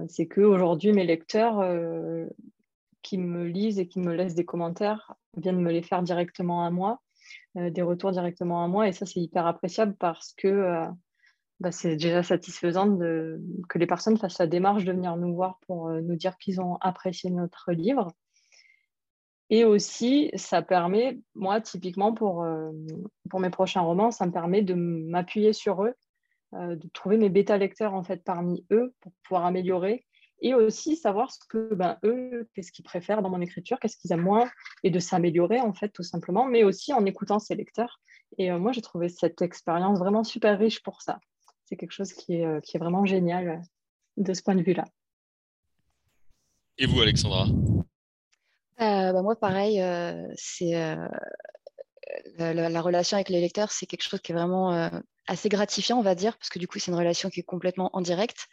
c'est 0.08 0.26
qu'aujourd'hui, 0.28 0.92
mes 0.92 1.04
lecteurs 1.04 1.62
qui 3.02 3.18
me 3.18 3.44
lisent 3.46 3.78
et 3.78 3.86
qui 3.86 4.00
me 4.00 4.14
laissent 4.14 4.34
des 4.34 4.44
commentaires 4.46 5.14
viennent 5.36 5.60
me 5.60 5.72
les 5.72 5.82
faire 5.82 6.02
directement 6.02 6.64
à 6.64 6.70
moi, 6.70 7.02
des 7.54 7.82
retours 7.82 8.12
directement 8.12 8.64
à 8.64 8.68
moi. 8.68 8.88
Et 8.88 8.92
ça, 8.92 9.04
c'est 9.04 9.20
hyper 9.20 9.46
appréciable 9.46 9.94
parce 9.98 10.32
que 10.34 10.86
bah, 11.64 11.72
c'est 11.72 11.96
déjà 11.96 12.22
satisfaisant 12.22 12.98
que 12.98 13.78
les 13.78 13.86
personnes 13.86 14.18
fassent 14.18 14.38
la 14.38 14.46
démarche 14.46 14.84
de 14.84 14.92
venir 14.92 15.16
nous 15.16 15.34
voir 15.34 15.58
pour 15.66 15.88
euh, 15.88 16.02
nous 16.02 16.14
dire 16.14 16.36
qu'ils 16.36 16.60
ont 16.60 16.76
apprécié 16.82 17.30
notre 17.30 17.72
livre. 17.72 18.12
Et 19.48 19.64
aussi, 19.64 20.30
ça 20.34 20.60
permet, 20.60 21.20
moi, 21.34 21.62
typiquement 21.62 22.12
pour, 22.12 22.42
euh, 22.42 22.70
mes 23.38 23.48
prochains 23.48 23.80
romans, 23.80 24.10
ça 24.10 24.26
me 24.26 24.30
permet 24.30 24.60
de 24.60 24.74
m'appuyer 24.74 25.54
sur 25.54 25.84
eux, 25.84 25.94
euh, 26.52 26.76
de 26.76 26.86
trouver 26.92 27.16
mes 27.16 27.30
bêta-lecteurs 27.30 27.94
en 27.94 28.02
fait 28.02 28.22
parmi 28.22 28.66
eux 28.70 28.92
pour 29.00 29.12
pouvoir 29.22 29.46
améliorer 29.46 30.04
et 30.42 30.52
aussi 30.52 30.96
savoir 30.96 31.32
ce 31.32 31.38
que 31.48 31.72
ben, 31.74 31.96
eux, 32.04 32.46
qu'est-ce 32.52 32.72
qu'ils 32.72 32.84
préfèrent 32.84 33.22
dans 33.22 33.30
mon 33.30 33.40
écriture, 33.40 33.78
qu'est-ce 33.80 33.96
qu'ils 33.96 34.12
aiment 34.12 34.20
moins, 34.20 34.50
et 34.82 34.90
de 34.90 34.98
s'améliorer 34.98 35.60
en 35.60 35.72
fait 35.72 35.88
tout 35.88 36.02
simplement, 36.02 36.44
mais 36.44 36.62
aussi 36.62 36.92
en 36.92 37.06
écoutant 37.06 37.38
ces 37.38 37.54
lecteurs. 37.54 38.00
Et 38.36 38.50
moi, 38.52 38.72
j'ai 38.72 38.82
trouvé 38.82 39.08
cette 39.08 39.40
expérience 39.40 39.98
vraiment 39.98 40.24
super 40.24 40.58
riche 40.58 40.82
pour 40.82 41.00
ça 41.00 41.20
c'est 41.64 41.76
quelque 41.76 41.92
chose 41.92 42.12
qui 42.12 42.36
est, 42.36 42.44
euh, 42.44 42.60
qui 42.60 42.76
est 42.76 42.80
vraiment 42.80 43.04
génial 43.04 43.48
euh, 43.48 43.56
de 44.16 44.34
ce 44.34 44.42
point 44.42 44.54
de 44.54 44.62
vue-là. 44.62 44.84
Et 46.78 46.86
vous, 46.86 47.00
Alexandra? 47.00 47.46
Euh, 48.80 49.12
bah, 49.12 49.22
Moi, 49.22 49.36
pareil, 49.36 49.80
c'est 50.36 50.72
la, 52.36 52.80
relation 52.82 53.16
avec 53.16 53.28
les 53.28 53.40
lecteurs, 53.40 53.70
c'est 53.70 53.86
quelque 53.86 54.02
chose 54.02 54.20
qui 54.20 54.32
est 54.32 54.34
vraiment 54.34 54.90
assez 55.28 55.48
gratifiant, 55.48 55.98
on 55.98 56.02
va 56.02 56.16
dire, 56.16 56.36
parce 56.36 56.48
que 56.48 56.58
du 56.58 56.66
coup, 56.66 56.80
c'est 56.80 56.90
une 56.90 56.96
relation 56.96 57.30
qui 57.30 57.40
est 57.40 57.44
complètement 57.44 57.90
en 57.92 58.00
direct. 58.00 58.48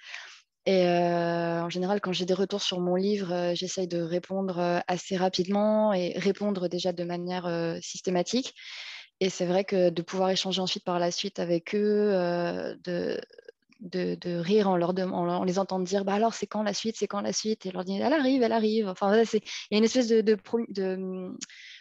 Et 0.67 0.85
en 0.85 1.69
général, 1.69 1.99
quand 1.99 2.13
j'ai 2.13 2.25
des 2.25 2.35
retours 2.35 2.61
sur 2.61 2.79
mon 2.79 2.93
livre, 2.93 3.53
j'essaye 3.55 3.87
de 3.87 3.99
répondre 3.99 4.83
assez 4.87 5.17
rapidement 5.17 5.91
et 5.91 6.13
répondre 6.19 6.67
déjà 6.67 6.93
de 6.93 7.03
manière 7.03 7.79
systématique. 7.81 8.53
Et 9.21 9.29
c'est 9.29 9.45
vrai 9.45 9.63
que 9.63 9.91
de 9.91 10.01
pouvoir 10.01 10.31
échanger 10.31 10.61
ensuite 10.61 10.83
par 10.83 10.97
la 10.97 11.11
suite 11.11 11.37
avec 11.37 11.75
eux, 11.75 12.09
euh, 12.11 12.75
de, 12.83 13.21
de, 13.81 14.35
rire 14.35 14.67
en, 14.67 14.75
leur 14.75 14.97
en, 14.97 15.43
les 15.43 15.59
entendant 15.59 15.83
dire 15.83 16.03
bah 16.03 16.15
alors 16.15 16.33
c'est 16.33 16.47
quand 16.47 16.63
la 16.63 16.73
suite, 16.73 16.95
c'est 16.97 17.05
quand 17.05 17.21
la 17.21 17.31
suite, 17.31 17.67
et 17.67 17.71
leur 17.71 17.85
dire 17.85 18.03
elle 18.03 18.13
arrive, 18.13 18.41
elle 18.41 18.51
arrive. 18.51 18.87
Enfin, 18.87 19.15
il 19.15 19.41
y 19.71 19.75
a 19.75 19.77
une 19.77 19.83
espèce 19.83 20.07
de, 20.07 20.21
de, 20.21 21.35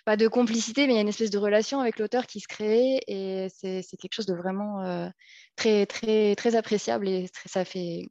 pas 0.05 0.19
de 0.19 0.29
complicité, 0.29 0.87
mais 0.87 0.93
il 0.93 0.97
y 0.97 0.99
a 0.99 1.03
une 1.03 1.09
espèce 1.09 1.31
de 1.31 1.39
relation 1.39 1.81
avec 1.81 1.99
l'auteur 1.99 2.27
qui 2.27 2.41
se 2.41 2.47
crée, 2.47 3.01
et 3.07 3.49
c'est 3.49 3.97
quelque 3.99 4.13
chose 4.13 4.27
de 4.27 4.35
vraiment 4.35 4.83
euh, 4.85 5.09
très, 5.57 5.87
très, 5.87 6.37
très 6.37 6.57
appréciable, 6.57 7.09
et 7.09 7.31
ça, 7.47 7.65
fait, 7.65 8.03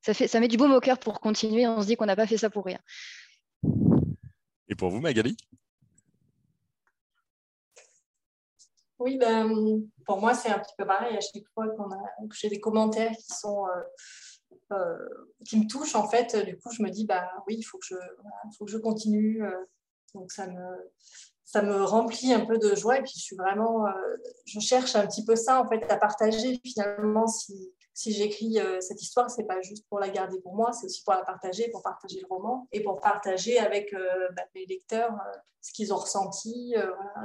ça, 0.00 0.14
fait, 0.14 0.26
ça 0.26 0.40
met 0.40 0.48
du 0.48 0.56
baume 0.56 0.72
au 0.72 0.80
cœur 0.80 0.98
pour 0.98 1.20
continuer. 1.20 1.66
On 1.66 1.82
se 1.82 1.86
dit 1.86 1.96
qu'on 1.96 2.06
n'a 2.06 2.16
pas 2.16 2.26
fait 2.26 2.38
ça 2.38 2.48
pour 2.48 2.64
rien. 2.64 2.78
Et 4.68 4.74
pour 4.74 4.88
vous, 4.88 5.00
Magali? 5.00 5.36
Oui, 9.00 9.16
ben, 9.16 9.50
pour 10.04 10.20
moi, 10.20 10.34
c'est 10.34 10.50
un 10.50 10.58
petit 10.58 10.74
peu 10.76 10.86
pareil. 10.86 11.16
À 11.16 11.20
chaque 11.20 11.48
fois 11.54 11.66
qu'on 11.70 11.90
a, 11.90 12.28
que 12.28 12.36
j'ai 12.36 12.50
des 12.50 12.60
commentaires 12.60 13.12
qui 13.12 13.32
sont 13.34 13.66
euh, 13.66 14.76
euh, 14.76 15.08
qui 15.46 15.58
me 15.58 15.66
touchent, 15.66 15.94
en 15.94 16.06
fait, 16.06 16.36
du 16.44 16.58
coup, 16.58 16.70
je 16.70 16.82
me 16.82 16.90
dis, 16.90 17.06
bah 17.06 17.26
oui, 17.46 17.56
il 17.58 17.62
faut 17.62 17.78
que 17.78 17.86
je, 17.86 17.96
faut 18.58 18.66
que 18.66 18.70
je 18.70 18.76
continue. 18.76 19.42
Euh. 19.42 19.50
donc, 20.14 20.30
ça 20.30 20.46
me, 20.46 20.92
ça 21.46 21.62
me 21.62 21.82
remplit 21.82 22.34
un 22.34 22.44
peu 22.44 22.58
de 22.58 22.74
joie. 22.74 22.98
Et 22.98 23.02
puis, 23.02 23.14
je 23.16 23.22
suis 23.22 23.36
vraiment, 23.36 23.86
je 24.44 24.60
cherche 24.60 24.94
un 24.96 25.06
petit 25.06 25.24
peu 25.24 25.34
ça, 25.34 25.62
en 25.62 25.66
fait, 25.66 25.90
à 25.90 25.96
partager 25.96 26.60
finalement 26.62 27.26
si, 27.26 27.72
si 28.00 28.12
j'écris 28.12 28.58
euh, 28.58 28.80
cette 28.80 29.02
histoire, 29.02 29.28
c'est 29.28 29.44
pas 29.44 29.60
juste 29.60 29.86
pour 29.90 30.00
la 30.00 30.08
garder 30.08 30.40
pour 30.40 30.54
moi, 30.54 30.72
c'est 30.72 30.86
aussi 30.86 31.02
pour 31.04 31.12
la 31.12 31.22
partager, 31.22 31.68
pour 31.68 31.82
partager 31.82 32.18
le 32.18 32.26
roman 32.30 32.66
et 32.72 32.82
pour 32.82 32.98
partager 32.98 33.58
avec 33.58 33.92
euh, 33.92 34.28
bah, 34.34 34.44
mes 34.54 34.64
lecteurs 34.64 35.12
euh, 35.12 35.38
ce 35.60 35.70
qu'ils 35.74 35.92
ont 35.92 35.98
ressenti, 35.98 36.74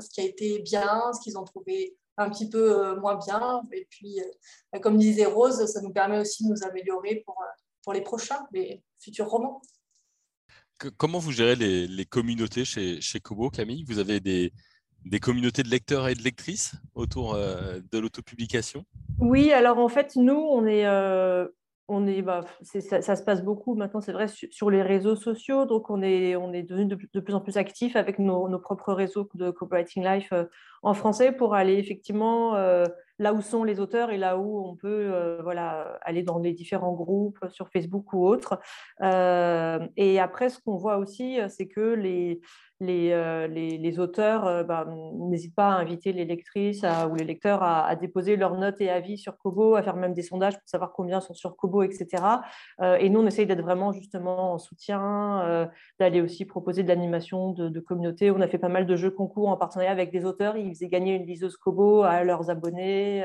ce 0.01 0.09
qui 0.09 0.19
a 0.19 0.25
été 0.25 0.59
bien, 0.59 1.13
ce 1.13 1.21
qu'ils 1.21 1.37
ont 1.37 1.45
trouvé 1.45 1.95
un 2.17 2.29
petit 2.29 2.49
peu 2.49 2.99
moins 2.99 3.15
bien. 3.15 3.61
Et 3.71 3.87
puis, 3.89 4.19
bah, 4.73 4.79
comme 4.79 4.97
disait 4.97 5.23
Rose, 5.23 5.65
ça 5.65 5.79
nous 5.79 5.93
permet 5.93 6.19
aussi 6.19 6.43
de 6.43 6.49
nous 6.49 6.63
améliorer 6.65 7.23
pour, 7.25 7.41
pour 7.81 7.93
les 7.93 8.01
prochains, 8.01 8.45
les 8.51 8.83
futurs 8.99 9.29
romans. 9.29 9.61
comment 10.97 11.19
vous 11.19 11.31
gérez 11.31 11.55
les, 11.55 11.87
les 11.87 12.05
communautés 12.05 12.65
chez, 12.65 12.99
chez 12.99 13.21
Kobo, 13.21 13.49
Camille? 13.49 13.85
Vous 13.87 13.99
avez 13.99 14.19
des, 14.19 14.51
des 15.05 15.19
communautés 15.19 15.63
de 15.63 15.69
lecteurs 15.69 16.07
et 16.07 16.15
de 16.15 16.23
lectrices 16.23 16.75
autour 16.95 17.35
euh, 17.35 17.79
de 17.91 17.99
l'autopublication? 17.99 18.83
Oui, 19.19 19.53
alors 19.53 19.77
en 19.77 19.87
fait, 19.87 20.15
nous, 20.15 20.33
on 20.33 20.65
est, 20.65 20.85
euh, 20.85 21.47
on 21.87 22.07
est, 22.07 22.23
bah, 22.23 22.41
ça, 22.63 23.15
se 23.15 23.23
passe 23.23 23.43
beaucoup 23.43 23.75
maintenant, 23.75 24.01
c'est 24.01 24.11
vrai, 24.11 24.27
sur 24.27 24.71
les 24.71 24.81
réseaux 24.81 25.15
sociaux. 25.15 25.65
Donc, 25.65 25.91
on 25.91 26.01
est, 26.01 26.35
on 26.35 26.51
est 26.53 26.63
devenu 26.63 26.87
de, 26.87 27.19
plus 27.19 27.35
en 27.35 27.39
plus 27.39 27.57
actif 27.57 27.95
avec 27.95 28.17
nos, 28.17 28.59
propres 28.59 28.93
réseaux 28.93 29.29
de 29.35 29.51
Copywriting 29.51 30.03
Life 30.03 30.29
euh, 30.33 30.45
en 30.81 30.95
français 30.95 31.31
pour 31.31 31.53
aller 31.53 31.75
effectivement 31.75 32.55
là 33.17 33.33
où 33.33 33.41
sont 33.41 33.63
les 33.63 33.79
auteurs 33.79 34.11
et 34.11 34.17
là 34.17 34.37
où 34.37 34.63
on 34.63 34.75
peut 34.75 35.39
voilà, 35.41 35.97
aller 36.03 36.21
dans 36.21 36.37
les 36.37 36.53
différents 36.53 36.93
groupes 36.93 37.39
sur 37.49 37.69
Facebook 37.69 38.13
ou 38.13 38.27
autres. 38.27 38.59
et 39.01 40.19
après, 40.19 40.49
ce 40.49 40.59
qu'on 40.59 40.77
voit 40.77 40.97
aussi, 40.97 41.39
c'est 41.49 41.67
que 41.67 41.95
les, 41.95 42.39
euh, 42.83 43.47
les, 43.47 43.77
les, 43.77 43.99
auteurs 43.99 44.45
euh, 44.45 44.63
bah, 44.63 44.85
n'hésitent 45.13 45.55
pas 45.55 45.69
à 45.69 45.77
inviter 45.77 46.11
les 46.11 46.25
lectrices 46.25 46.83
ou 47.09 47.15
les 47.15 47.23
lecteurs 47.23 47.63
à, 47.63 47.95
déposer 47.95 48.35
leurs 48.35 48.57
notes 48.57 48.81
et 48.81 48.89
avis 48.89 49.17
sur 49.17 49.37
Kobo, 49.37 49.75
à 49.75 49.83
faire 49.83 49.95
même 49.95 50.13
des 50.13 50.21
sondages 50.21 50.55
pour 50.55 50.67
savoir 50.67 50.91
combien 50.91 51.21
sont 51.21 51.33
sur 51.33 51.55
Kobo, 51.55 51.83
etc. 51.83 52.21
Euh, 52.81 52.97
et 52.97 53.09
nous, 53.09 53.21
on 53.21 53.27
essaye 53.27 53.45
d'être 53.45 53.61
vraiment 53.61 53.93
justement 53.93 54.53
en 54.53 54.57
soutien, 54.57 55.69
d'aller 55.99 56.21
aussi 56.21 56.43
proposer 56.43 56.83
de 56.83 56.89
l'animation 56.89 57.51
de, 57.51 57.79
communauté. 57.79 58.29
On 58.29 58.41
a 58.41 58.47
fait 58.47 58.57
pas 58.57 58.67
mal 58.67 58.85
de 58.85 58.95
jeux 58.97 59.11
concours 59.11 59.47
en 59.47 59.57
partenariat 59.57 59.91
avec 59.91 60.11
des 60.11 60.25
auteurs. 60.25 60.57
Ils 60.57 60.73
faisaient 60.73 60.89
gagner 60.89 61.15
une 61.15 61.25
liseuse 61.25 61.55
Kobo 61.55 62.03
à 62.03 62.23
leurs 62.23 62.49
abonnés 62.49 63.23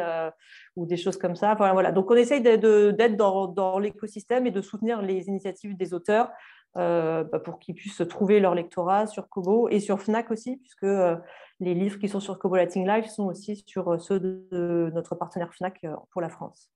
ou 0.77 0.87
des 0.87 0.97
choses 0.97 1.17
comme 1.17 1.35
ça. 1.35 1.55
voilà. 1.55 1.91
Donc, 1.91 2.11
on 2.11 2.15
essaye 2.15 2.41
d'être 2.41 3.17
dans 3.17 3.79
l'écosystème 3.81 4.47
et 4.47 4.53
de 4.53 4.61
soutenir 4.61 5.03
les 5.03 5.27
initiatives 5.27 5.77
des 5.77 5.93
auteurs 5.93 6.31
euh, 6.77 7.25
bah, 7.25 7.41
pour 7.41 7.59
qu'ils 7.59 7.75
puissent 7.75 8.03
trouver 8.09 8.39
leur 8.39 8.55
lectorat 8.55 9.09
sur 9.09 9.29
Kobo 9.29 9.69
et 9.69 9.81
sur 9.81 10.01
Fnac 10.01 10.31
aussi, 10.31 10.57
puisque 10.57 10.85
euh, 10.85 11.17
les 11.59 11.75
livres 11.75 11.99
qui 11.99 12.09
sont 12.09 12.21
sur 12.21 12.39
Kobo 12.39 12.55
Latin 12.55 12.87
Live 12.87 13.09
sont 13.09 13.25
aussi 13.25 13.65
sur 13.67 13.89
euh, 13.89 13.99
ceux 13.99 14.21
de, 14.21 14.91
notre 14.95 15.17
partenaire 15.17 15.53
Fnac 15.53 15.85
pour 16.13 16.21
la 16.21 16.31
France. 16.31 16.71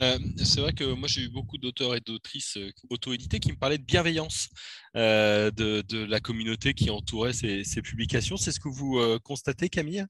C'est 0.00 0.60
vrai 0.60 0.72
que 0.72 0.92
moi 0.92 1.06
j'ai 1.06 1.22
eu 1.22 1.28
beaucoup 1.28 1.56
d'auteurs 1.56 1.94
et 1.94 2.00
d'autrices 2.00 2.58
auto-édités 2.90 3.38
qui 3.38 3.52
me 3.52 3.56
parlaient 3.56 3.78
de 3.78 3.84
bienveillance 3.84 4.48
de, 4.94 6.04
la 6.04 6.18
communauté 6.18 6.74
qui 6.74 6.90
entourait 6.90 7.32
ces, 7.32 7.62
publications. 7.82 8.36
C'est 8.36 8.50
ce 8.50 8.58
que 8.58 8.68
vous 8.68 9.00
constatez, 9.22 9.68
Camille? 9.68 10.04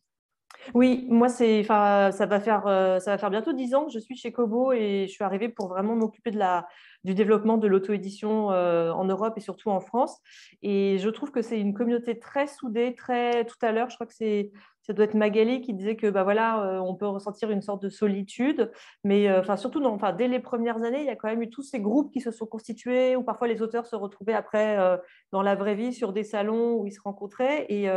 Oui, 0.74 1.06
moi, 1.10 1.28
c'est, 1.28 1.62
ça, 1.64 2.10
va 2.10 2.40
faire, 2.40 2.62
ça 3.00 3.10
va 3.10 3.18
faire 3.18 3.30
bientôt 3.30 3.52
dix 3.52 3.74
ans 3.74 3.86
que 3.86 3.92
je 3.92 3.98
suis 3.98 4.16
chez 4.16 4.32
Kobo 4.32 4.72
et 4.72 5.06
je 5.06 5.12
suis 5.12 5.24
arrivée 5.24 5.48
pour 5.48 5.68
vraiment 5.68 5.96
m'occuper 5.96 6.30
de 6.30 6.38
la, 6.38 6.66
du 7.04 7.14
développement 7.14 7.58
de 7.58 7.66
l'auto-édition 7.68 8.48
en 8.48 9.04
Europe 9.04 9.34
et 9.36 9.40
surtout 9.40 9.70
en 9.70 9.80
France. 9.80 10.20
Et 10.62 10.98
je 10.98 11.08
trouve 11.10 11.30
que 11.30 11.42
c'est 11.42 11.60
une 11.60 11.74
communauté 11.74 12.18
très 12.18 12.46
soudée, 12.46 12.94
très. 12.94 13.44
Tout 13.44 13.58
à 13.62 13.72
l'heure, 13.72 13.90
je 13.90 13.96
crois 13.96 14.06
que 14.06 14.14
c'est 14.14 14.50
ça 14.86 14.92
doit 14.92 15.06
être 15.06 15.14
Magali 15.14 15.62
qui 15.62 15.72
disait 15.72 15.96
que 15.96 16.08
bah 16.08 16.24
voilà, 16.24 16.62
euh, 16.62 16.78
on 16.78 16.94
peut 16.94 17.06
ressentir 17.06 17.50
une 17.50 17.62
sorte 17.62 17.82
de 17.82 17.88
solitude, 17.88 18.70
mais 19.02 19.28
euh, 19.28 19.40
enfin 19.40 19.56
surtout 19.56 19.82
enfin, 19.84 20.12
dès 20.12 20.28
les 20.28 20.40
premières 20.40 20.82
années, 20.82 21.00
il 21.00 21.06
y 21.06 21.10
a 21.10 21.16
quand 21.16 21.28
même 21.28 21.42
eu 21.42 21.50
tous 21.50 21.62
ces 21.62 21.80
groupes 21.80 22.12
qui 22.12 22.20
se 22.20 22.30
sont 22.30 22.46
constitués, 22.46 23.16
où 23.16 23.22
parfois 23.22 23.48
les 23.48 23.62
auteurs 23.62 23.86
se 23.86 23.96
retrouvaient 23.96 24.34
après 24.34 24.78
euh, 24.78 24.98
dans 25.32 25.42
la 25.42 25.54
vraie 25.54 25.74
vie 25.74 25.94
sur 25.94 26.12
des 26.12 26.22
salons 26.24 26.74
où 26.76 26.86
ils 26.86 26.92
se 26.92 27.00
rencontraient, 27.00 27.66
et, 27.70 27.88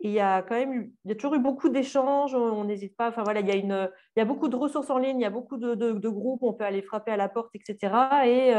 il 0.00 0.10
y 0.10 0.20
a 0.20 0.42
quand 0.42 0.56
même 0.56 0.90
il 1.04 1.08
y 1.08 1.12
a 1.12 1.14
toujours 1.14 1.34
eu 1.34 1.38
beaucoup 1.38 1.68
d'échanges, 1.70 2.34
on 2.34 2.64
n'hésite 2.64 2.96
pas, 2.96 3.08
enfin 3.08 3.22
voilà, 3.22 3.40
il 3.40 3.46
y, 3.46 3.52
a 3.52 3.54
une, 3.54 3.88
il 4.16 4.20
y 4.20 4.22
a 4.22 4.24
beaucoup 4.26 4.48
de 4.48 4.56
ressources 4.56 4.90
en 4.90 4.98
ligne, 4.98 5.20
il 5.20 5.22
y 5.22 5.26
a 5.26 5.30
beaucoup 5.30 5.56
de, 5.56 5.74
de, 5.74 6.08
groupes, 6.08 6.42
on 6.42 6.52
peut 6.52 6.64
aller 6.64 6.82
frapper 6.82 7.12
à 7.12 7.16
la 7.16 7.28
porte, 7.28 7.54
etc. 7.54 7.94
Et, 8.26 8.52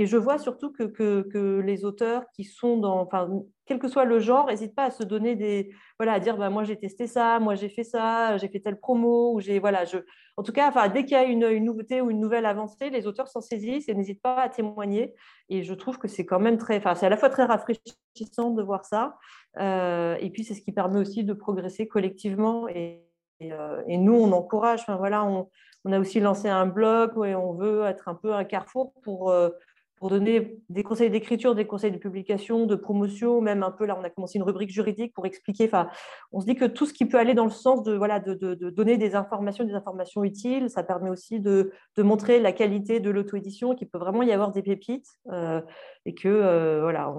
et 0.00 0.06
je 0.06 0.16
vois 0.16 0.38
surtout 0.38 0.72
que, 0.72 0.84
que, 0.84 1.22
que, 1.22 1.60
les 1.60 1.84
auteurs 1.84 2.24
qui 2.32 2.44
sont 2.44 2.78
dans, 2.78 3.00
enfin, 3.00 3.28
quel 3.68 3.78
que 3.78 3.86
soit 3.86 4.06
le 4.06 4.18
genre, 4.18 4.46
n'hésitent 4.46 4.74
pas 4.74 4.84
à 4.84 4.90
se 4.90 5.04
donner 5.04 5.36
des, 5.36 5.70
voilà, 5.98 6.14
à 6.14 6.20
dire, 6.20 6.38
bah, 6.38 6.48
moi 6.48 6.64
j'ai 6.64 6.76
testé 6.76 7.06
ça, 7.06 7.38
moi 7.38 7.54
j'ai 7.54 7.68
fait 7.68 7.84
ça, 7.84 8.38
j'ai 8.38 8.48
fait 8.48 8.60
telle 8.60 8.80
promo, 8.80 9.34
ou 9.34 9.40
j'ai, 9.40 9.58
voilà, 9.58 9.84
je, 9.84 9.98
en 10.38 10.42
tout 10.42 10.52
cas, 10.52 10.68
enfin, 10.68 10.88
dès 10.88 11.04
qu'il 11.04 11.12
y 11.12 11.20
a 11.20 11.24
une, 11.24 11.44
une, 11.44 11.64
nouveauté 11.64 12.00
ou 12.00 12.10
une 12.10 12.18
nouvelle 12.18 12.46
avancée, 12.46 12.88
les 12.88 13.06
auteurs 13.06 13.28
s'en 13.28 13.42
saisissent 13.42 13.88
et 13.88 13.94
n'hésitent 13.94 14.22
pas 14.22 14.40
à 14.40 14.48
témoigner. 14.48 15.14
Et 15.50 15.62
je 15.62 15.74
trouve 15.74 15.98
que 15.98 16.08
c'est 16.08 16.24
quand 16.24 16.40
même 16.40 16.56
très, 16.56 16.78
enfin, 16.78 16.94
c'est 16.94 17.06
à 17.06 17.10
la 17.10 17.18
fois 17.18 17.28
très 17.28 17.44
rafraîchissant 17.44 18.50
de 18.52 18.62
voir 18.62 18.86
ça, 18.86 19.18
euh, 19.58 20.16
et 20.20 20.30
puis 20.30 20.44
c'est 20.44 20.54
ce 20.54 20.62
qui 20.62 20.72
permet 20.72 20.98
aussi 20.98 21.22
de 21.22 21.34
progresser 21.34 21.86
collectivement. 21.88 22.68
Et, 22.68 23.04
et, 23.40 23.52
euh, 23.52 23.82
nous, 23.88 24.14
on 24.14 24.32
encourage. 24.32 24.80
Enfin, 24.80 24.96
voilà, 24.96 25.24
on, 25.24 25.50
on, 25.84 25.92
a 25.92 26.00
aussi 26.00 26.20
lancé 26.20 26.48
un 26.48 26.66
blog 26.66 27.12
et 27.26 27.34
on 27.34 27.52
veut 27.52 27.84
être 27.84 28.08
un 28.08 28.14
peu 28.14 28.32
un 28.32 28.44
carrefour 28.44 28.94
pour 29.02 29.30
euh, 29.30 29.50
pour 29.98 30.10
donner 30.10 30.58
des 30.68 30.82
conseils 30.82 31.10
d'écriture, 31.10 31.54
des 31.54 31.66
conseils 31.66 31.90
de 31.90 31.98
publication, 31.98 32.66
de 32.66 32.76
promotion, 32.76 33.40
même 33.40 33.62
un 33.62 33.70
peu 33.70 33.84
là, 33.84 33.96
on 33.98 34.04
a 34.04 34.10
commencé 34.10 34.38
une 34.38 34.44
rubrique 34.44 34.70
juridique 34.70 35.12
pour 35.12 35.26
expliquer. 35.26 35.64
Enfin, 35.64 35.88
on 36.32 36.40
se 36.40 36.46
dit 36.46 36.54
que 36.54 36.64
tout 36.64 36.86
ce 36.86 36.92
qui 36.92 37.06
peut 37.06 37.18
aller 37.18 37.34
dans 37.34 37.44
le 37.44 37.50
sens 37.50 37.82
de, 37.82 37.94
voilà, 37.94 38.20
de, 38.20 38.54
donner 38.70 38.96
des 38.96 39.14
informations, 39.14 39.64
des 39.64 39.74
informations 39.74 40.24
utiles, 40.24 40.70
ça 40.70 40.82
permet 40.82 41.10
aussi 41.10 41.40
de, 41.40 41.72
montrer 41.98 42.40
la 42.40 42.52
qualité 42.52 43.00
de 43.00 43.10
l'auto-édition, 43.10 43.74
qu'il 43.74 43.88
peut 43.88 43.98
vraiment 43.98 44.22
y 44.22 44.32
avoir 44.32 44.52
des 44.52 44.62
pépites 44.62 45.18
euh, 45.32 45.60
et 46.06 46.14
que 46.14 46.28
euh, 46.28 46.80
voilà, 46.82 47.12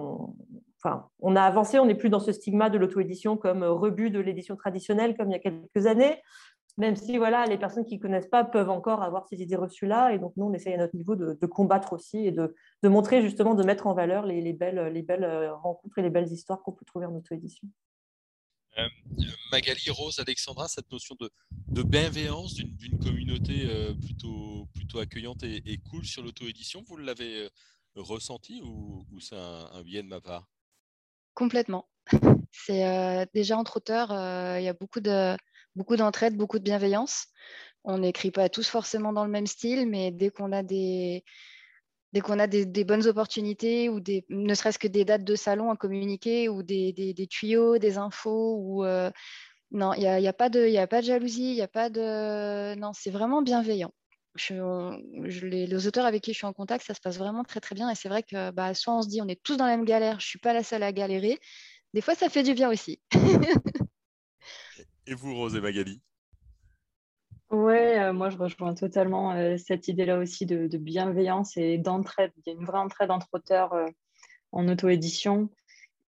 on 1.20 1.36
a 1.36 1.42
avancé, 1.42 1.80
on 1.80 1.86
n'est 1.86 1.96
plus 1.96 2.10
dans 2.10 2.20
ce 2.20 2.32
stigma 2.32 2.70
de 2.70 2.78
l'auto-édition 2.78 3.36
comme 3.36 3.64
rebut 3.64 4.10
de 4.10 4.20
l'édition 4.20 4.56
traditionnelle 4.56 5.18
comme 5.18 5.30
il 5.30 5.34
y 5.34 5.36
a 5.36 5.40
quelques 5.40 5.86
années 5.86 6.22
même 6.80 6.96
si 6.96 7.18
voilà, 7.18 7.46
les 7.46 7.58
personnes 7.58 7.86
qui 7.86 7.98
ne 7.98 8.02
connaissent 8.02 8.30
pas 8.30 8.46
peuvent 8.46 8.70
encore 8.70 9.04
avoir 9.04 9.28
ces 9.28 9.42
idées 9.42 9.58
reçues-là. 9.58 10.14
Et 10.14 10.20
donc, 10.20 10.34
nous, 10.38 10.46
on 10.46 10.54
essaye 10.54 10.74
à 10.74 10.78
notre 10.78 10.96
niveau 10.96 11.16
de, 11.16 11.46
combattre 11.46 11.94
aussi 11.94 12.26
et 12.26 12.32
de, 12.32 12.56
montrer 12.84 13.22
justement, 13.22 13.54
de 13.54 13.64
mettre 13.64 13.86
en 13.86 13.94
valeur 13.94 14.26
les, 14.26 14.54
belles, 14.54 14.92
les 14.94 15.02
belles 15.02 15.26
euh, 15.26 15.54
rencontres 15.54 16.00
et 16.00 16.02
les 16.02 16.10
belles 16.10 16.32
histoires 16.32 16.62
qu'on 16.64 16.72
peut 16.72 16.86
trouver 16.86 17.06
en 17.06 17.14
auto-édition. 17.14 17.68
Euh, 18.78 18.88
Magali, 19.52 19.90
Rose, 19.90 20.20
Alexandra, 20.20 20.70
cette 20.70 20.90
notion 20.90 21.16
de, 21.20 21.84
bienveillance 21.84 22.54
d'une 22.56 22.98
communauté 23.00 23.66
euh, 23.66 23.94
plutôt, 23.94 24.68
plutôt 24.74 25.00
accueillante 25.00 25.44
et, 25.44 25.80
cool 25.90 26.06
sur 26.06 26.24
l'auto-édition, 26.24 26.84
vous 26.88 26.96
l'avez 26.96 27.50
ressenti 27.96 28.62
ou, 28.64 29.06
c'est 29.20 29.36
un, 29.36 29.82
biais 29.84 30.04
de 30.04 30.08
ma 30.08 30.22
part? 30.22 30.48
Complètement. 31.34 31.90
C'est 32.52 33.30
déjà 33.34 33.58
entre 33.58 33.78
auteurs, 33.78 34.10
il 34.58 34.64
y 34.64 34.68
a 34.68 34.74
beaucoup 34.74 35.00
de, 35.00 35.36
beaucoup 35.80 35.96
d'entraide, 35.96 36.36
beaucoup 36.36 36.60
de 36.60 36.64
bienveillance. 36.64 37.28
On 37.86 38.00
n'écrit 38.00 38.32
pas 38.32 38.50
tous 38.50 38.68
forcément 38.68 39.14
dans 39.14 39.24
le 39.24 39.32
même 39.32 39.48
style, 39.48 39.88
mais 39.88 40.12
dès 40.12 40.30
qu'on 40.30 40.52
a 40.52 40.62
des, 40.62 41.24
dès 42.12 42.20
qu'on 42.20 42.38
a 42.38 42.48
des, 42.48 42.84
bonnes 42.84 43.08
opportunités 43.08 43.88
ou 43.88 44.02
des, 44.02 44.26
ne 44.30 44.54
serait-ce 44.54 44.78
que 44.78 44.90
des 44.90 45.06
dates 45.06 45.24
de 45.24 45.36
salon 45.38 45.72
à 45.72 45.78
communiquer 45.78 46.50
ou 46.50 46.64
des, 46.64 46.92
des 46.94 47.28
tuyaux, 47.28 47.78
des 47.78 47.98
infos 47.98 48.58
ou 48.58 48.84
euh, 48.84 49.10
non, 49.72 49.94
il 49.94 50.02
n'y 50.02 50.08
a, 50.08 50.30
a, 50.30 50.34
pas 50.34 50.50
de, 50.50 50.76
a 50.76 50.88
pas 50.88 51.00
de 51.02 51.06
jalousie, 51.06 51.52
il 51.52 51.56
n'y 51.56 51.62
a 51.62 51.68
pas 51.70 51.90
de 51.90 52.76
non, 52.76 52.92
c'est 52.94 53.12
vraiment 53.12 53.42
bienveillant. 53.42 53.94
Je, 54.36 55.46
les, 55.46 55.88
auteurs 55.88 56.06
avec 56.06 56.24
qui 56.24 56.34
je 56.34 56.40
suis 56.40 56.48
en 56.48 56.54
contact, 56.54 56.86
ça 56.86 56.94
se 56.94 57.02
passe 57.02 57.18
vraiment 57.18 57.44
très 57.44 57.62
très 57.62 57.76
bien 57.76 57.90
et 57.90 57.96
c'est 57.96 58.10
vrai 58.10 58.24
que 58.24 58.52
bah, 58.52 58.74
soit 58.74 58.96
on 58.96 59.02
se 59.02 59.08
dit 59.08 59.22
on 59.22 59.28
est 59.28 59.42
tous 59.44 59.56
dans 59.56 59.66
la 59.66 59.78
même 59.78 59.86
galère, 59.86 60.20
je 60.20 60.28
suis 60.28 60.40
pas 60.40 60.54
la 60.54 60.64
seule 60.64 60.84
à 60.84 60.92
galérer. 60.92 61.40
Des 61.94 62.02
fois, 62.02 62.16
ça 62.16 62.30
fait 62.30 62.44
du 62.44 62.54
bien 62.54 62.70
aussi. 62.70 63.00
Et 65.10 65.16
vous, 65.16 65.34
Rose 65.34 65.56
et 65.56 65.60
Magali? 65.60 66.04
Ouais, 67.50 67.98
euh, 68.00 68.14
moi 68.14 68.30
je 68.30 68.38
rejoins 68.38 68.76
totalement 68.76 69.32
euh, 69.32 69.58
cette 69.58 69.88
idée-là 69.88 70.20
aussi 70.20 70.46
de, 70.46 70.68
bienveillance 70.78 71.58
et 71.58 71.80
d'entraide. 71.80 72.32
Il 72.38 72.44
y 72.46 72.56
a 72.56 72.60
une 72.60 72.66
vraie 72.66 72.78
entraide 72.78 73.10
entre 73.10 73.28
auteurs 73.34 73.74
euh, 73.74 73.88
en 74.52 74.68
auto-édition. 74.68 75.50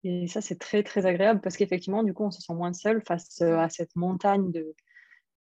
Et 0.05 0.29
ça, 0.29 0.41
c'est 0.41 0.61
très, 0.61 0.85
très 0.85 1.07
agréable 1.07 1.41
parce 1.41 1.57
qu'effectivement, 1.57 2.05
du 2.05 2.15
coup, 2.15 2.23
on 2.23 2.31
se 2.31 2.41
sent 2.41 2.55
moins 2.55 2.73
seul 2.73 3.03
face 3.05 3.43
à 3.43 3.69
cette 3.69 3.97
montagne 3.97 4.53